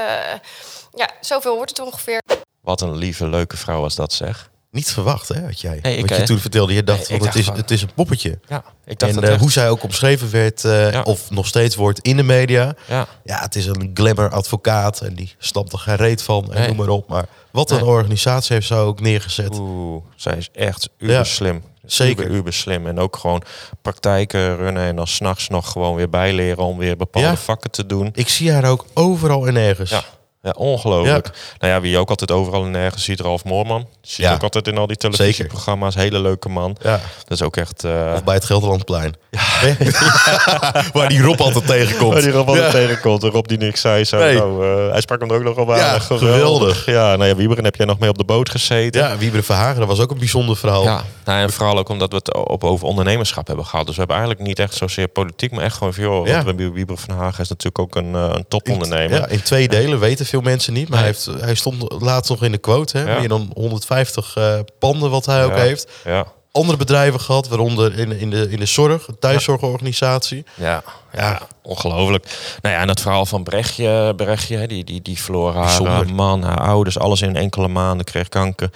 ja, 0.94 1.09
zoveel 1.21 1.54
wordt 1.56 1.71
het 1.71 1.80
ongeveer. 1.87 2.23
Wat 2.61 2.80
een 2.80 2.97
lieve, 2.97 3.28
leuke 3.28 3.56
vrouw 3.56 3.80
was 3.80 3.94
dat, 3.94 4.12
zeg. 4.12 4.50
Niet 4.71 4.92
verwacht, 4.92 5.28
hè, 5.28 5.40
had 5.44 5.61
jij. 5.61 5.78
Nee, 5.83 5.97
ik, 5.97 6.09
Wat 6.09 6.18
je 6.18 6.25
toen 6.25 6.38
vertelde. 6.38 6.73
Je 6.75 6.85
dacht, 6.85 7.09
nee, 7.09 7.18
want 7.18 7.30
het, 7.33 7.40
is, 7.40 7.47
van- 7.47 7.56
het 7.56 7.71
is 7.71 7.83
een 7.83 7.94
poppetje. 7.94 8.38
Ja, 8.49 8.64
ik 8.85 8.99
dacht 8.99 9.14
En 9.14 9.21
dat 9.21 9.30
echt. 9.30 9.40
hoe 9.40 9.52
zij 9.52 9.71
ook 9.71 9.83
omschreven 9.83 10.30
werd, 10.30 10.64
eh, 10.64 10.92
Ja. 10.92 11.02
of 11.02 11.30
nog 11.30 11.47
steeds 11.47 11.76
wordt 11.76 11.99
in 11.99 12.16
de 12.16 12.23
media. 12.23 12.75
Ja. 12.87 13.06
Ja, 13.25 13.40
het 13.40 13.54
is 13.54 13.66
een 13.66 13.90
glamour 13.94 14.30
advocaat 14.30 15.00
en 15.00 15.14
die 15.14 15.35
snapt 15.38 15.73
er 15.73 15.78
geen 15.78 15.97
reet 15.97 16.23
van 16.23 16.44
en 16.52 16.59
Nee. 16.59 16.66
noem 16.68 16.76
maar 16.76 16.88
op. 16.88 17.09
Maar 17.09 17.26
wat 17.54 17.70
een 17.70 17.76
Nee. 17.76 17.87
organisatie 17.87 18.54
heeft 18.54 18.66
zij 18.66 18.78
ook 18.78 19.00
neergezet. 19.00 19.58
Oeh, 19.58 20.02
zij 20.16 20.37
is 20.37 20.49
echt 20.52 20.88
uber 20.99 21.14
Ja, 21.16 21.25
slim. 21.25 21.62
zeker. 21.84 22.25
Uber, 22.25 22.37
uber 22.37 22.52
slim. 22.52 22.87
En 22.87 22.99
ook 22.99 23.16
gewoon 23.16 23.42
praktijken 23.82 24.56
runnen 24.56 24.82
en 24.82 24.96
dan 24.96 25.06
s'nachts 25.06 25.49
nog 25.49 25.70
gewoon 25.70 25.94
weer 25.96 26.08
bijleren 26.11 26.64
om 26.64 26.78
weer 26.78 26.96
bepaalde 26.96 27.28
Ja. 27.28 27.37
vakken 27.37 27.70
te 27.70 27.87
doen. 27.87 28.11
Ik 28.14 28.28
zie 28.28 28.52
haar 28.52 28.64
ook 28.64 28.84
overal 28.94 29.46
en 29.46 29.56
ergens. 29.56 29.90
Ja. 29.90 30.04
Ja, 30.45 30.51
ongelooflijk. 30.57 31.31
Nou 31.59 31.73
ja, 31.73 31.81
wie 31.81 31.91
je 31.91 31.99
ook 31.99 32.09
altijd 32.09 32.31
overal 32.31 32.65
en 32.65 32.71
nergens 32.71 33.05
ziet, 33.05 33.21
Ralf 33.21 33.45
Moorman. 33.45 33.87
Zie 34.03 34.25
je 34.25 34.31
Ja. 34.31 34.37
ook 34.37 34.43
altijd 34.43 34.69
in 34.69 34.79
al 34.79 34.87
die 34.87 34.97
televisieprogramma's. 34.97 35.95
Hele 35.95 36.19
leuke 36.21 36.49
man. 36.49 36.77
Ja. 36.83 36.91
Dat 37.19 37.31
is 37.39 37.43
ook 37.43 37.57
echt... 37.57 37.85
eh, 37.85 38.13
Of 38.15 38.25
bij 38.25 38.35
het 38.35 38.45
Gelderlandplein. 38.45 39.15
Waar 40.93 41.09
die 41.09 41.23
Rob 41.23 41.41
altijd 41.41 41.67
tegenkomt. 41.67 42.13
Waar 42.13 42.23
die 42.23 42.31
Rob 42.31 42.49
altijd 42.49 42.71
tegenkomt. 42.71 43.23
En 43.23 43.31
Rob 43.31 43.47
die 43.47 43.59
niks 43.59 43.81
zei. 43.81 44.05
Zo, 44.05 44.19
Nee. 44.19 44.35
nou, 44.37 44.65
eh, 44.87 44.91
hij 44.91 45.01
sprak 45.01 45.21
hem 45.21 45.31
er 45.31 45.37
ook 45.37 45.43
nog 45.43 45.57
op 45.57 45.71
aan. 45.71 45.77
Ja, 45.79 45.99
geweldig. 45.99 46.87
Ja, 46.87 47.17
nou 47.17 47.25
ja, 47.29 47.37
Wieberen 47.37 47.65
heb 47.65 47.77
jij 47.77 47.87
nog 47.87 47.99
mee 47.99 48.09
op 48.11 48.19
de 48.19 48.25
boot 48.25 48.51
gezeten. 48.51 49.01
Ja, 49.01 49.17
Wieberen 49.17 49.45
Verhagen, 49.45 49.79
dat 49.79 49.89
was 49.89 50.01
ook 50.01 50.11
een 50.11 50.19
bijzonder 50.19 50.57
verhaal. 50.57 50.83
Ja, 50.85 51.03
nou, 51.25 51.41
en 51.43 51.53
vooral 51.53 51.79
ook 51.79 51.89
omdat 51.89 52.11
we 52.11 52.17
het 52.17 52.35
op, 52.35 52.65
over 52.65 52.87
ondernemerschap 52.87 53.47
hebben 53.47 53.67
gehad. 53.67 53.85
Dus 53.87 53.95
we 53.95 53.99
hebben 54.01 54.17
eigenlijk 54.19 54.47
niet 54.49 54.59
echt 54.59 54.75
zozeer 54.75 55.09
politiek, 55.09 55.51
maar 55.53 55.65
echt 55.65 55.77
gewoon 55.77 55.95
van... 55.95 56.03
Joh, 56.05 56.27
Ja. 56.27 56.45
want 56.45 56.57
Wieberen 56.59 56.99
van 56.99 57.17
Hagen 57.17 57.41
is 57.43 57.49
natuurlijk 57.49 57.79
ook 57.79 57.95
een, 57.97 58.15
eh, 58.15 58.31
een 58.33 58.45
topondernemer. 58.49 59.19
Ja, 59.19 59.27
in 59.27 59.43
twee 59.43 59.69
delen 59.69 59.99
weten 59.99 60.27
veel 60.27 60.34
mensen 60.43 60.73
niet. 60.73 60.88
Maar 60.88 60.99
hij, 60.99 61.07
heeft, 61.09 61.29
hij 61.41 61.55
stond 61.55 62.03
laatst 62.03 62.31
nog 62.31 62.43
in 62.43 62.53
de 62.53 62.59
quote. 62.59 62.99
Hè? 62.99 63.12
Ja. 63.12 63.19
Meer 63.19 63.29
dan 63.29 63.50
150 63.55 64.37
eh, 64.37 64.59
panden 64.79 65.11
wat 65.11 65.26
hij 65.26 65.45
ook 65.45 65.50
Ja. 65.57 65.61
heeft. 65.62 65.91
Ja. 66.05 66.26
Andere 66.53 66.79
bedrijven 66.79 67.21
gehad, 67.21 67.49
waaronder 67.49 67.99
in, 67.99 68.12
in, 68.12 68.31
de, 68.31 68.50
in 68.50 68.59
de 68.59 68.67
zorg, 68.67 69.09
een 69.09 69.19
thuiszorgorganisatie. 69.19 70.45
Ja, 70.55 70.83
ja, 71.12 71.41
ongelooflijk. 71.64 72.25
Nou 72.62 72.75
ja, 72.75 72.80
en 72.80 72.87
dat 72.87 73.00
verhaal 73.00 73.26
van 73.26 73.42
Brechtje, 73.42 74.12
Brechtje 74.16 74.66
die, 74.66 74.85
die, 74.85 75.02
die 75.02 75.18
verloor 75.18 75.54
haar 75.54 75.64
Bijzonder. 75.64 76.14
man, 76.14 76.42
haar 76.42 76.61
ouders, 76.61 76.99
alles 76.99 77.23
in 77.23 77.37
enkele 77.37 77.68
maanden, 77.68 78.04
kreeg 78.04 78.28
kanker. 78.28 78.71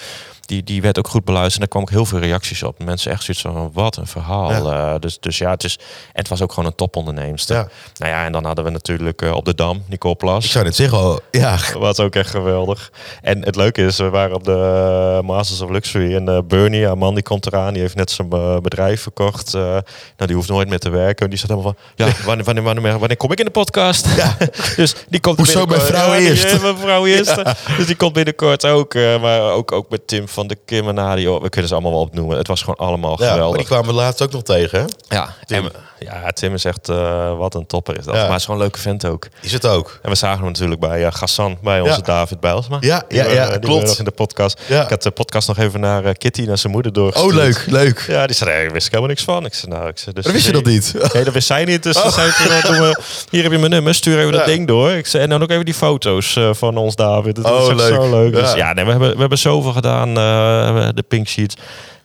Die, 0.48 0.64
die 0.64 0.82
werd 0.82 0.98
ook 0.98 1.08
goed 1.08 1.24
beluisterd. 1.24 1.54
En 1.54 1.60
daar 1.60 1.68
kwam 1.68 1.82
ook 1.82 1.90
heel 1.90 2.06
veel 2.06 2.28
reacties 2.28 2.62
op. 2.62 2.84
Mensen 2.84 3.10
echt 3.10 3.22
zoiets 3.22 3.42
van, 3.42 3.70
wat 3.72 3.96
een 3.96 4.06
verhaal. 4.06 4.50
Ja. 4.50 4.92
Eh, 4.94 5.00
dus, 5.00 5.20
dus 5.20 5.38
ja, 5.38 5.50
het, 5.50 5.64
is, 5.64 5.76
en 5.76 5.84
het 6.12 6.28
was 6.28 6.42
ook 6.42 6.52
gewoon 6.52 6.68
een 6.68 6.74
toponderneemster. 6.74 7.56
Ja. 7.56 7.68
Nou 7.96 8.12
ja, 8.12 8.24
en 8.24 8.32
dan 8.32 8.44
hadden 8.44 8.64
we 8.64 8.70
natuurlijk 8.70 9.22
eh, 9.22 9.34
op 9.34 9.44
de 9.44 9.54
Dam, 9.54 9.82
Nicole 9.86 10.14
Plas. 10.14 10.44
Ik 10.44 10.50
zou 10.50 10.64
net 10.64 10.76
zeggen, 10.76 10.98
oh, 10.98 11.16
ja, 11.30 11.58
was 11.78 12.00
ook 12.00 12.14
echt 12.14 12.30
geweldig. 12.30 12.92
En 13.22 13.44
het 13.44 13.56
leuke 13.56 13.84
is, 13.84 13.96
we 13.96 14.10
waren 14.10 14.34
op 14.34 14.44
de 14.44 15.20
Masters 15.24 15.60
of 15.60 15.70
Luxury. 15.70 16.14
En 16.14 16.28
eh, 16.28 16.38
Bernie, 16.44 16.86
haar 16.86 16.98
man, 16.98 17.14
die 17.14 17.22
komt 17.22 17.46
eraan. 17.46 17.72
Die 17.72 17.82
heeft 17.82 17.96
net 17.96 18.10
zijn 18.10 18.28
bedrijf 18.62 19.02
verkocht. 19.02 19.52
Nou, 19.52 19.82
die 20.16 20.34
hoeft 20.34 20.48
nooit 20.48 20.68
meer 20.68 20.78
te 20.78 20.90
werken. 20.90 21.30
Die 21.30 21.38
zat 21.38 21.48
helemaal 21.48 21.74
van, 21.96 22.06
ja, 22.06 22.12
wanneer, 22.26 22.44
wanneer, 22.44 22.62
wanneer, 22.62 22.77
wanneer 22.82 23.16
kom 23.16 23.32
ik 23.32 23.38
in 23.38 23.44
de 23.44 23.50
podcast? 23.50 24.06
dus 24.76 24.94
die 25.08 25.20
komt 25.20 25.36
Hoezo 25.36 25.64
binnenkort- 25.66 25.90
mijn 25.92 26.02
vrouw 26.02 26.14
Ja, 26.22 26.28
eerst? 26.28 26.44
eh, 26.44 26.62
mijn 26.62 26.76
vrouw 26.78 27.06
eerst. 27.06 27.34
Dus 27.76 27.86
die 27.86 27.96
komt 27.96 28.12
binnenkort 28.12 28.64
ook. 28.66 28.94
eh, 28.94 29.20
maar 29.20 29.40
ook, 29.40 29.72
ook 29.72 29.90
met 29.90 30.06
Tim 30.06 30.28
van 30.28 30.46
de 30.46 30.56
Kim 30.66 30.88
en 30.88 30.94
Nadia. 30.94 31.40
We 31.40 31.48
kunnen 31.48 31.68
ze 31.68 31.74
allemaal 31.74 31.92
wel 31.92 32.00
opnoemen. 32.02 32.36
Het 32.38 32.46
was 32.46 32.60
gewoon 32.60 32.76
allemaal 32.76 33.10
ja 33.10 33.24
maar 33.24 33.28
geweldig. 33.32 33.56
die 33.56 33.66
kwamen 33.66 33.86
we 33.86 33.92
laatst 33.92 34.22
ook 34.22 34.32
nog 34.32 34.42
tegen. 34.42 34.78
Hè? 34.80 35.16
Ja, 35.16 35.34
Tim. 35.46 35.64
En, 35.64 35.72
ja, 36.00 36.30
Tim 36.30 36.54
is 36.54 36.64
echt, 36.64 36.88
eh, 36.88 37.36
wat 37.38 37.54
een 37.54 37.66
topper 37.66 37.98
is 37.98 38.04
dat. 38.04 38.14
Ja. 38.14 38.20
Maar 38.20 38.28
hij 38.28 38.36
is 38.36 38.44
gewoon 38.44 38.56
een 38.60 38.66
leuke 38.66 38.78
vent 38.80 39.04
ook. 39.06 39.26
Is 39.40 39.52
het 39.52 39.66
ook. 39.66 39.98
En 40.02 40.10
we 40.10 40.16
zagen 40.16 40.38
hem 40.38 40.46
natuurlijk 40.46 40.80
bij 40.80 41.00
uh, 41.00 41.06
Gassan, 41.10 41.58
bij 41.62 41.80
onze 41.80 41.94
Ja. 41.96 42.02
David 42.02 42.40
Bijlsma. 42.40 42.76
Ja, 42.80 43.02
ja, 43.08 43.26
ja, 43.26 43.50
die 43.50 43.58
klopt. 43.60 43.98
in 43.98 44.04
de 44.04 44.10
podcast. 44.10 44.60
Ja. 44.66 44.82
Ik 44.82 44.88
had 44.90 45.02
de 45.02 45.10
podcast 45.10 45.48
nog 45.48 45.58
even 45.58 45.80
naar 45.80 46.04
eh, 46.04 46.12
Kitty, 46.14 46.42
naar 46.42 46.58
zijn 46.58 46.72
moeder 46.72 46.90
Oh, 46.92 46.96
doorgestuurd. 46.98 47.34
leuk, 47.34 47.64
leuk. 47.66 48.04
Ja, 48.08 48.26
die 48.26 48.36
zei, 48.36 48.66
ik 48.66 48.72
wist 48.72 48.84
ik 48.86 48.90
helemaal 48.92 49.10
niks 49.14 49.24
van. 49.24 49.44
Ik 49.44 49.54
zei, 49.54 49.72
nou, 49.72 49.88
ik 49.88 49.98
zei, 49.98 50.14
dus 50.14 50.26
wist 50.26 50.46
je 50.46 50.52
dat 50.52 50.64
niet? 50.64 50.94
Nee, 51.12 51.24
dat 51.24 51.32
wist 51.34 51.46
zij 51.46 51.64
niet. 51.64 51.82
Dus 51.82 51.96
zei, 52.14 52.32
eh, 52.74 52.90
hier 53.30 53.42
heb 53.42 53.52
je 53.52 53.58
mijn 53.58 53.70
nummer, 53.70 53.94
stuur 53.94 54.18
even 54.18 54.32
dat 54.32 54.44
ding 54.46 54.66
door. 54.66 54.90
Ik 54.90 55.06
zei, 55.06 55.22
en 55.22 55.28
dan 55.30 55.42
ook 55.42 55.50
even 55.50 55.64
die 55.64 55.74
foto's 55.74 56.36
eh, 56.36 56.54
van 56.54 56.76
ons, 56.76 56.96
David. 56.96 57.34
Dat 57.36 57.44
Oh, 57.44 57.60
is 57.60 57.68
leuk. 57.82 57.94
zo 57.94 58.10
leuk. 58.10 58.32
Dus 58.32 58.52
Ja. 58.54 58.72
nee, 58.72 58.84
we, 58.84 58.90
hebben, 58.90 59.12
we 59.14 59.20
hebben 59.20 59.38
zoveel 59.38 59.72
gedaan. 59.72 60.08
eh, 60.08 60.88
de 60.94 61.02
Pink 61.08 61.28
Sheets. 61.28 61.56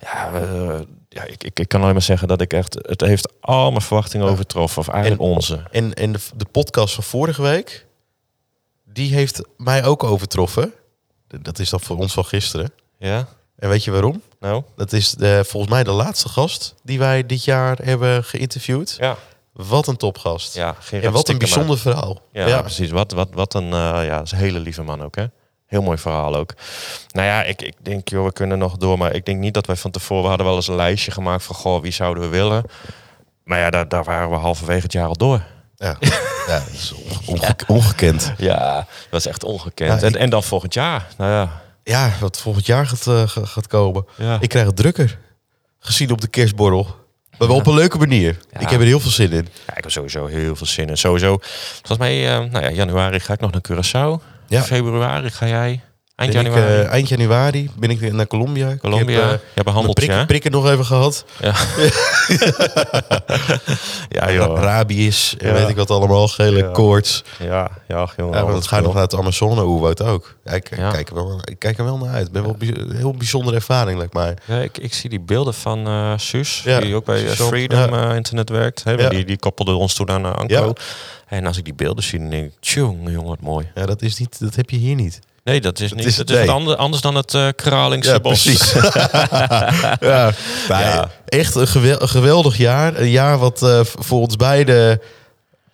Ja, 0.02 0.30
ja 1.10 1.24
ik, 1.24 1.44
ik, 1.44 1.60
ik 1.60 1.68
kan 1.68 1.82
alleen 1.82 1.94
maar 1.94 2.02
zeggen 2.02 2.28
dat 2.28 2.42
ik 2.42 2.54
echt... 2.54 2.78
Het 2.82 3.02
heeft 3.02 3.32
al 3.42 3.70
mijn 3.70 3.82
verwachtingen 3.82 4.28
overtroffen. 4.28 4.82
Of 4.82 4.88
eigenlijk 4.88 5.22
onze. 5.22 5.60
En, 5.72 5.94
en 5.94 6.12
de, 6.12 6.20
de 6.36 6.46
podcast 6.52 6.94
van 6.96 7.04
vorige 7.04 7.42
week, 7.42 7.86
die 8.86 9.14
heeft 9.14 9.42
mij 9.58 9.84
ook 9.86 10.04
overtroffen. 10.04 10.74
Dat 11.42 11.60
is 11.60 11.70
dan 11.70 11.80
voor 11.80 11.98
ons 11.98 12.14
van 12.14 12.26
gisteren. 12.26 12.72
Ja? 13.00 13.28
En 13.60 13.70
weet 13.70 13.84
je 13.84 13.92
waarom? 13.92 14.22
Nou? 14.40 14.64
Dat 14.76 14.94
is 14.94 15.12
de, 15.12 15.44
volgens 15.48 15.72
mij 15.74 15.84
de 15.84 15.92
laatste 15.92 16.30
gast 16.30 16.76
die 16.84 17.00
wij 17.00 17.26
dit 17.26 17.44
jaar 17.44 17.78
hebben 17.84 18.24
geïnterviewd. 18.24 18.96
Ja. 19.00 19.18
Wat 19.54 19.88
een 19.88 19.98
topgast. 19.98 20.54
Ja, 20.56 20.76
en 20.92 21.12
wat 21.12 21.30
een 21.30 21.38
bijzonder 21.38 21.78
verhaal. 21.78 22.22
Ja, 22.32 22.62
precies. 22.62 22.90
Wat, 22.90 23.12
wat, 23.12 23.30
wat 23.34 23.54
een, 23.54 23.64
eh, 23.74 24.06
ja, 24.06 24.22
is 24.22 24.32
een 24.32 24.38
hele 24.38 24.60
lieve 24.60 24.84
man 24.84 25.04
ook, 25.04 25.16
hè? 25.16 25.26
Heel 25.66 25.82
mooi 25.82 25.98
verhaal 25.98 26.36
ook. 26.36 26.54
Nou 27.12 27.28
ja, 27.28 27.44
ik, 27.44 27.62
ik 27.62 27.74
denk, 27.82 28.10
joh, 28.10 28.26
we 28.26 28.34
kunnen 28.34 28.58
nog 28.58 28.78
door. 28.78 28.98
Maar 28.98 29.14
ik 29.14 29.26
denk 29.26 29.40
niet 29.40 29.54
dat 29.54 29.66
wij 29.66 29.76
van 29.76 29.92
tevoren... 29.92 30.22
We 30.24 30.28
hadden 30.30 30.46
wel 30.48 30.56
eens 30.56 30.68
een 30.68 30.76
lijstje 30.76 31.12
gemaakt 31.12 31.44
van, 31.44 31.56
goh, 31.56 31.82
wie 31.82 31.92
zouden 31.92 32.24
we 32.24 32.30
willen? 32.30 32.64
Maar 33.44 33.60
ja, 33.60 33.70
daar, 33.70 33.88
daar 33.88 34.04
waren 34.04 34.30
we 34.30 34.36
halverwege 34.36 34.82
het 34.82 34.92
jaar 34.94 35.08
al 35.08 35.18
door. 35.18 35.44
Ja, 35.76 35.98
ja 36.48 36.60
dat 36.60 36.70
is 36.74 36.94
onge- 37.26 37.56
ongekend. 37.68 38.34
Ja, 38.38 38.88
dat 39.10 39.20
is 39.20 39.26
echt 39.28 39.44
ongekend. 39.44 40.02
Ik- 40.04 40.14
en, 40.14 40.20
en 40.20 40.30
dan 40.30 40.44
volgend 40.44 40.74
jaar. 40.74 41.08
Nou 41.18 41.32
ja, 41.32 41.62
Ja, 41.84 42.12
wat 42.20 42.40
volgend 42.40 42.66
jaar 42.66 42.88
gaat, 42.88 43.30
ga- 43.30 43.46
gaat 43.46 43.68
komen. 43.68 44.06
Ja. 44.18 44.38
Ik 44.40 44.50
krijg 44.50 44.66
het 44.66 44.76
drukker. 44.76 45.20
Gezien 45.80 46.12
op 46.12 46.22
de 46.22 46.28
kerstborrel. 46.28 46.96
Maar 47.38 47.48
wel 47.48 47.58
op 47.58 47.68
een 47.68 47.74
leuke 47.74 47.98
manier. 47.98 48.38
Ja. 48.52 48.60
Ik 48.60 48.70
heb 48.70 48.80
er 48.80 48.86
heel 48.86 49.00
veel 49.00 49.12
zin 49.12 49.32
in. 49.32 49.48
ja, 49.68 49.76
ik 49.76 49.84
heb 49.84 49.92
sowieso 49.92 50.26
heel 50.26 50.56
veel 50.56 50.66
zin 50.66 50.88
in. 50.90 50.98
Sowieso, 50.98 51.38
volgens 51.76 51.98
mij, 51.98 52.30
eh, 52.32 52.52
nou 52.52 52.64
ja, 52.64 52.72
januari 52.72 53.20
ga 53.20 53.34
ik 53.34 53.40
nog 53.40 53.52
naar 53.52 53.62
Curaçao. 53.72 54.24
Ja. 54.48 54.62
Februari 54.62 55.30
ga 55.30 55.48
jij. 55.48 55.82
Eind 56.32 56.36
ik, 56.36 56.42
januari. 56.54 56.82
eh, 56.82 56.90
eind 56.92 57.10
januari 57.10 57.70
ben 57.78 57.90
ik 57.90 58.12
naar 58.14 58.28
Colombia. 58.28 58.78
Colombia. 58.78 59.20
eh, 59.22 59.30
Je 59.30 59.30
hebt 59.30 59.42
een 59.56 59.64
mijn 59.64 59.76
handeltje, 59.76 60.26
prikken, 60.26 60.52
nog 60.52 60.70
even 60.70 60.86
gehad. 60.86 61.26
Ja. 61.40 61.54
ja, 64.10 64.32
joh. 64.32 64.60
Rabies 64.60 65.36
Ja. 65.38 65.54
weet 65.54 65.70
ik 65.70 65.76
wat 65.76 65.90
allemaal. 65.90 66.28
Gele 66.28 66.58
Ja. 66.58 66.72
koorts. 66.72 67.24
Ja, 67.40 67.72
ja, 67.88 68.10
jongen. 68.18 68.38
Ja, 68.38 68.44
want 68.44 68.56
het 68.56 68.68
gaat 68.68 68.84
nog 68.84 68.94
naar 68.94 69.04
het 69.04 69.16
Amazone 69.16 69.62
hoe 69.62 69.82
ook. 70.04 70.36
Ik. 70.46 70.72
Kijk 70.92 71.10
er 71.10 71.16
wel, 71.16 71.40
ik 71.44 71.60
kijk 71.60 71.78
er 71.78 71.84
wel 71.84 71.98
naar 71.98 72.14
uit. 72.14 72.28
Ik 72.28 72.34
ben 72.34 72.44
wel 72.44 72.56
een 72.60 72.96
heel 72.96 73.14
bijzondere 73.14 73.56
ervaring, 73.56 73.98
lijkt 73.98 74.14
mij. 74.14 74.36
Ja, 74.46 74.58
ik, 74.58 74.78
ik 74.78 74.94
zie 74.94 75.10
die 75.10 75.20
beelden 75.20 75.54
van 75.54 75.88
eh 75.88 76.14
Suus, 76.18 76.62
die 76.80 76.96
ook 76.96 77.06
bij 77.06 77.28
Freedom 77.28 77.94
Internet 77.94 78.50
werkt. 78.50 78.84
Hè? 78.84 79.10
Die, 79.10 79.26
die 79.26 79.38
koppelde 79.38 79.74
ons 79.74 79.94
toen 79.94 80.10
aan 80.10 80.26
uh, 80.26 80.34
Anko. 80.34 80.74
En 81.28 81.46
als 81.46 81.58
ik 81.58 81.64
die 81.64 81.74
beelden 81.74 82.04
zie, 82.04 82.20
dan 82.20 82.30
denk 82.30 82.46
ik, 82.46 82.52
tjonge 82.60 83.12
jongen, 83.12 83.30
wat 83.30 83.42
mooi. 83.42 83.72
Ja, 83.76 83.86
dat, 83.86 84.02
is 84.02 84.18
niet, 84.18 84.40
dat 84.40 84.56
heb 84.56 84.70
je 84.70 84.78
hier 84.78 84.96
niet. 84.96 85.20
Nee, 85.44 85.62
dat 85.62 85.80
is 85.80 85.94
niet. 85.94 86.06
is- 86.06 86.16
dat 86.16 86.30
is 86.30 86.36
nee. 86.36 86.46
wat 86.46 86.56
ander- 86.56 86.76
anders 86.76 87.02
dan 87.02 87.16
het 87.16 87.34
eh 87.34 87.48
Kralingse 87.56 88.20
bos. 88.22 88.44
ja, 90.00 90.32
nee, 90.70 90.80
Ja. 90.80 91.10
Echt 91.26 91.56
een, 91.56 91.68
gewel- 91.68 92.02
een 92.02 92.10
geweldig 92.10 92.58
jaar. 92.58 93.00
Een 93.00 93.10
jaar 93.10 93.38
wat 93.38 93.62
eh, 93.64 93.80
voor 93.84 94.20
ons 94.20 94.36
beiden 94.36 95.02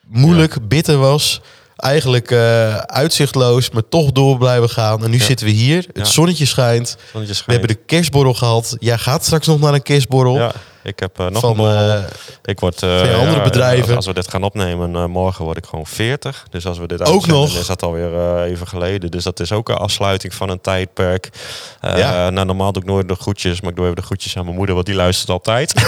moeilijk, 0.08 0.67
bitter 0.67 0.97
was. 0.97 1.41
Eigenlijk 1.75 2.32
eh, 2.32 2.75
uitzichtloos, 2.77 3.69
maar 3.69 3.88
toch 3.89 4.12
door 4.12 4.38
blijven 4.38 4.69
gaan. 4.69 5.03
En 5.03 5.10
nu 5.10 5.17
Ja. 5.17 5.23
zitten 5.23 5.45
we 5.45 5.51
hier. 5.51 5.77
Het 5.77 5.97
Ja. 5.97 6.03
zonnetje 6.03 6.45
schijnt. 6.45 6.88
Zonnetje 7.12 7.34
We 7.34 7.39
schijnt. 7.39 7.60
hebben 7.62 7.77
de 7.77 7.84
kerstborrel 7.86 8.34
gehad. 8.34 8.75
Jij 8.79 8.97
gaat 8.97 9.25
straks 9.25 9.47
nog 9.47 9.60
naar 9.60 9.73
een 9.73 9.82
kerstborrel. 9.82 10.51
Ik 10.89 10.99
heb 10.99 11.19
eh, 11.19 11.28
nog 11.28 11.41
Van, 11.41 11.60
een 11.60 11.97
eh, 11.97 12.04
Ik 12.43 12.60
word, 12.60 12.84
eh, 12.84 12.97
twee 12.97 13.15
andere 13.15 13.41
bedrijven. 13.41 13.95
Als 13.95 14.06
we 14.06 14.13
dit 14.13 14.30
gaan 14.30 14.43
opnemen, 14.43 15.12
morgen 15.12 15.45
word 15.45 15.58
ik 15.58 15.65
gewoon 15.65 15.88
40. 15.88 16.45
Dus 16.49 16.65
als 16.65 16.78
we 16.78 16.88
dit 16.88 17.04
Ook 17.04 17.28
nog? 17.28 17.58
is 17.58 17.67
dat 17.67 17.84
alweer 17.84 18.43
even 18.43 18.67
geleden. 18.67 19.12
Dus 19.12 19.23
dat 19.23 19.39
is 19.39 19.52
ook 19.52 19.69
een 19.69 19.75
afsluiting 19.75 20.34
van 20.34 20.49
een 20.49 20.62
tijdperk. 20.62 21.30
Ja. 21.82 22.30
nou, 22.30 22.45
normaal 22.45 22.71
doe 22.71 22.82
ik 22.82 22.88
nooit 22.88 23.08
de 23.08 23.15
groetjes, 23.15 23.62
maar 23.62 23.69
ik 23.69 23.75
doe 23.75 23.86
even 23.86 23.97
de 23.97 24.02
groetjes 24.02 24.38
aan 24.38 24.43
mijn 24.43 24.56
moeder, 24.56 24.75
want 24.75 24.88
die 24.88 24.95
luistert 24.95 25.30
altijd. 25.30 25.73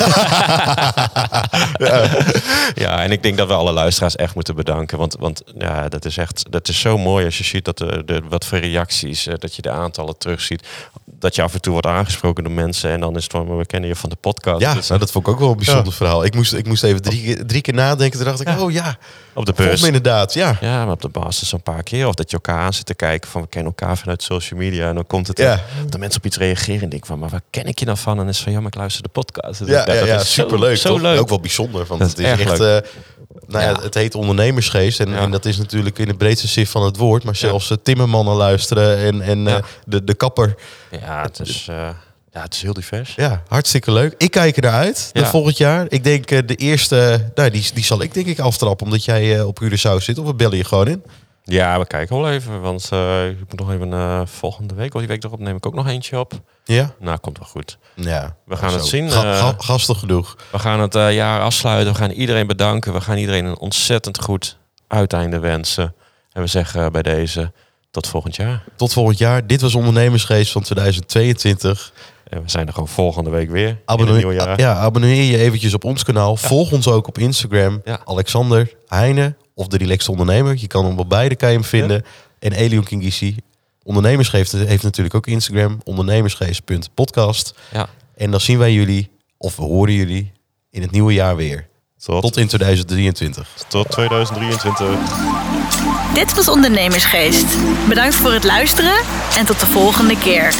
ja. 2.83 3.03
en 3.03 3.11
ik 3.11 3.23
denk 3.23 3.37
dat 3.37 3.47
we 3.47 3.53
alle 3.53 3.71
luisteraars 3.71 4.15
echt 4.15 4.35
moeten 4.35 4.55
bedanken. 4.55 4.97
Want, 4.97 5.15
want 5.19 5.43
ja, 5.57 5.89
dat 5.89 6.05
is 6.05 6.17
echt 6.17 6.51
dat 6.51 6.67
is 6.67 6.79
zo 6.79 6.97
mooi 6.97 7.25
als 7.25 7.37
je 7.37 7.43
ziet 7.43 7.65
dat 7.65 7.79
er 7.79 8.05
de, 8.05 8.21
wat 8.29 8.45
voor 8.45 8.57
reacties, 8.57 9.27
dat 9.37 9.55
je 9.55 9.61
de 9.61 9.69
aantallen 9.69 10.17
terugziet. 10.17 10.67
Dat 11.21 11.35
je 11.35 11.41
af 11.41 11.53
en 11.53 11.61
toe 11.61 11.71
wordt 11.71 11.87
aangesproken 11.87 12.43
door 12.43 12.53
mensen 12.53 12.89
en 12.91 12.99
dan 12.99 13.15
is 13.15 13.23
het 13.23 13.31
van, 13.31 13.57
we 13.57 13.65
kennen 13.65 13.89
je 13.89 13.95
van 13.95 14.09
de 14.09 14.15
podcast. 14.15 14.59
Ja, 14.61 14.73
Dus 14.73 14.87
nou, 14.87 14.99
dat 14.99 15.11
vond 15.11 15.27
ik 15.27 15.33
ook 15.33 15.39
wel 15.39 15.49
een 15.49 15.55
bijzonder 15.57 15.93
verhaal. 15.93 16.23
Ik 16.25 16.35
moest, 16.35 16.53
ik 16.53 16.67
moest 16.67 16.83
even 16.83 17.01
drie, 17.01 17.23
keer- 17.23 17.45
drie 17.45 17.61
keer 17.61 17.73
nadenken. 17.73 18.17
Toen 18.19 18.27
dacht 18.27 18.41
ik, 18.41 18.59
oh 18.59 18.71
ja, 18.71 18.97
op 19.33 19.45
de 19.45 19.53
beurs. 19.53 19.83
inderdaad. 19.83 20.33
Ja, 20.33 20.57
Ja, 20.61 20.83
maar 20.85 20.93
op 20.93 21.01
de 21.01 21.09
basis 21.09 21.51
een 21.51 21.61
paar 21.61 21.83
keer. 21.83 22.07
Of 22.07 22.13
dat 22.15 22.29
je 22.31 22.35
elkaar 22.35 22.59
aan 22.59 22.73
zit 22.73 22.85
te 22.85 22.93
kijken 22.93 23.29
van 23.29 23.41
we 23.41 23.47
kennen 23.47 23.73
elkaar 23.77 23.97
vanuit 23.97 24.23
social 24.23 24.59
media. 24.59 24.87
En 24.89 24.95
dan 24.95 25.07
komt 25.07 25.27
het 25.27 25.37
Ja. 25.37 25.59
dat 25.89 25.99
mensen 25.99 26.19
op 26.19 26.25
iets 26.25 26.37
reageren 26.37 26.81
en 26.81 26.89
denk 26.89 27.05
van, 27.05 27.19
maar 27.19 27.29
waar 27.29 27.41
ken 27.49 27.65
ik 27.65 27.79
je 27.79 27.85
dan 27.85 27.97
van? 27.97 28.11
En 28.11 28.17
dan 28.19 28.27
is 28.29 28.39
van, 28.41 28.51
ja, 28.51 28.57
maar 28.59 28.67
ik 28.67 28.75
luister 28.75 29.03
de 29.03 29.09
podcast. 29.09 29.59
Dus 29.59 29.67
ja, 29.67 29.85
dat 29.85 29.95
ja, 29.95 30.05
ja 30.05 30.15
is 30.19 30.33
zo- 30.33 30.41
superleuk. 30.41 30.77
Zo 30.77 30.89
toch? 30.89 31.01
leuk. 31.01 31.19
Ook 31.19 31.29
wel 31.29 31.39
bijzonder. 31.39 31.85
Want 31.85 31.99
Dat 31.99 32.09
het 32.09 32.19
is 32.19 32.25
echt... 32.45 32.59
nou 33.47 33.63
ja, 33.63 33.69
Ja. 33.69 33.81
het 33.81 33.93
heet 33.93 34.15
ondernemersgeest. 34.15 34.99
En, 34.99 35.09
Ja. 35.09 35.17
en 35.19 35.31
dat 35.31 35.45
is 35.45 35.57
natuurlijk 35.57 35.99
in 35.99 36.05
de 36.07 36.13
breedste 36.13 36.47
zin 36.47 36.67
van 36.67 36.83
het 36.85 36.97
woord. 36.97 37.23
Maar 37.23 37.35
zelfs 37.35 37.71
eh, 37.71 37.77
timmermannen 37.83 38.35
luisteren 38.35 38.97
en, 38.97 39.21
en 39.21 39.47
eh, 39.47 39.53
Ja. 39.53 39.61
de, 39.85 40.03
de 40.03 40.13
kapper. 40.13 40.55
Ja, 40.91 41.21
het 41.21 41.39
is, 41.39 41.67
eh, 41.69 41.75
ja, 42.33 42.41
het 42.41 42.53
is 42.53 42.61
heel 42.61 42.73
divers. 42.73 43.13
Ja, 43.15 43.43
hartstikke 43.47 43.91
leuk. 43.91 44.13
Ik 44.17 44.31
kijk 44.31 44.55
er 44.55 44.61
naar 44.61 44.71
uit 44.71 45.09
Ja. 45.13 45.25
volgend 45.25 45.57
jaar. 45.57 45.85
Ik 45.89 46.03
denk 46.03 46.27
de 46.47 46.55
eerste, 46.55 47.29
nou, 47.35 47.49
die, 47.49 47.69
die 47.73 47.83
zal 47.83 48.01
ik 48.01 48.13
denk 48.13 48.25
ik 48.27 48.39
aftrappen. 48.39 48.85
Omdat 48.85 49.05
jij 49.05 49.41
op 49.41 49.59
Curaçao 49.63 49.97
zit. 49.97 50.17
Of 50.17 50.25
we 50.25 50.33
bellen 50.33 50.57
je 50.57 50.63
gewoon 50.63 50.87
in. 50.87 51.03
Ja, 51.51 51.79
we 51.79 51.85
kijken 51.87 52.15
wel 52.21 52.29
even. 52.31 52.61
Want 52.61 52.89
eh, 52.91 53.29
ik 53.29 53.37
moet 53.49 53.59
nog 53.59 53.71
even 53.71 53.93
eh, 53.93 54.21
volgende 54.25 54.73
week 54.73 54.93
of 54.93 54.99
die 54.99 55.09
week 55.09 55.23
erop 55.23 55.39
neem 55.39 55.55
ik 55.55 55.65
ook 55.65 55.73
nog 55.73 55.87
eentje 55.87 56.19
op. 56.19 56.33
Ja? 56.63 56.93
Nou, 56.99 57.17
komt 57.17 57.37
wel 57.37 57.47
goed. 57.47 57.77
Ja. 57.95 58.35
We 58.45 58.55
gaan 58.55 58.69
Zo. 58.69 58.75
het 58.77 58.85
zien. 58.85 59.11
Ga- 59.11 59.31
eh. 59.33 59.39
ga- 59.39 59.55
gastig 59.57 59.99
genoeg. 59.99 60.37
We 60.51 60.59
gaan 60.59 60.79
het 60.79 60.93
jaar 60.93 61.41
afsluiten. 61.41 61.93
We 61.93 61.99
gaan 61.99 62.09
iedereen 62.11 62.47
bedanken. 62.47 62.93
We 62.93 63.01
gaan 63.01 63.17
iedereen 63.17 63.45
een 63.45 63.59
ontzettend 63.59 64.21
goed 64.21 64.57
uiteinde 64.87 65.39
wensen. 65.39 65.95
En 66.31 66.41
we 66.41 66.47
zeggen 66.47 66.91
bij 66.91 67.01
deze 67.01 67.51
Tot 67.91 68.07
volgend 68.07 68.35
jaar. 68.35 68.63
Tot 68.75 68.93
volgend 68.93 69.17
jaar. 69.17 69.47
Dit 69.47 69.61
was 69.61 69.75
Ondernemersgeest 69.75 70.51
van 70.51 70.61
2022. 70.61 71.93
En 72.29 72.43
we 72.43 72.49
zijn 72.49 72.67
er 72.67 72.73
gewoon 72.73 72.87
volgende 72.87 73.29
week 73.29 73.49
weer. 73.49 73.77
Abonneer, 73.85 74.59
ja, 74.59 74.75
abonneer 74.75 75.23
je 75.23 75.37
eventjes 75.37 75.73
op 75.73 75.83
ons 75.83 76.03
kanaal. 76.03 76.35
Volg 76.35 76.71
ons 76.71 76.87
ook 76.87 77.07
op 77.07 77.17
Instagram. 77.17 77.81
Ja. 77.83 77.99
Alexander 78.05 78.73
Heijnen 78.87 79.37
of 79.53 79.67
de 79.67 79.77
Relaxed 79.77 80.09
Ondernemer. 80.09 80.55
Je 80.57 80.67
kan 80.67 80.85
hem 80.85 80.99
op 80.99 81.09
beide 81.09 81.35
kan 81.35 81.49
je 81.49 81.55
hem 81.55 81.63
vinden. 81.65 82.05
En 82.39 82.51
Elion 82.51 82.83
Kingisi. 82.83 83.35
Ondernemersgeest 83.83 84.51
heeft 84.51 84.83
natuurlijk 84.83 85.15
ook 85.15 85.27
Instagram. 85.27 85.77
Ondernemersgeest.podcast. 85.83 87.53
Ja. 87.71 87.89
En 88.15 88.31
dan 88.31 88.39
zien 88.39 88.57
wij 88.57 88.73
jullie, 88.73 89.11
of 89.37 89.55
we 89.55 89.63
horen 89.63 89.93
jullie, 89.93 90.31
in 90.69 90.81
het 90.81 90.91
nieuwe 90.91 91.13
jaar 91.13 91.35
weer. 91.35 91.69
Tot, 91.97 92.21
Tot 92.21 92.37
in 92.37 92.47
2023. 92.47 93.47
tot 93.67 93.91
2023. 93.91 94.97
Dit 96.13 96.33
was 96.35 96.49
Ondernemersgeest. 96.49 97.57
Bedankt 97.87 98.15
voor 98.15 98.31
het 98.31 98.43
luisteren 98.43 99.03
en 99.37 99.45
tot 99.45 99.59
de 99.59 99.65
volgende 99.65 100.17
keer. 100.17 100.53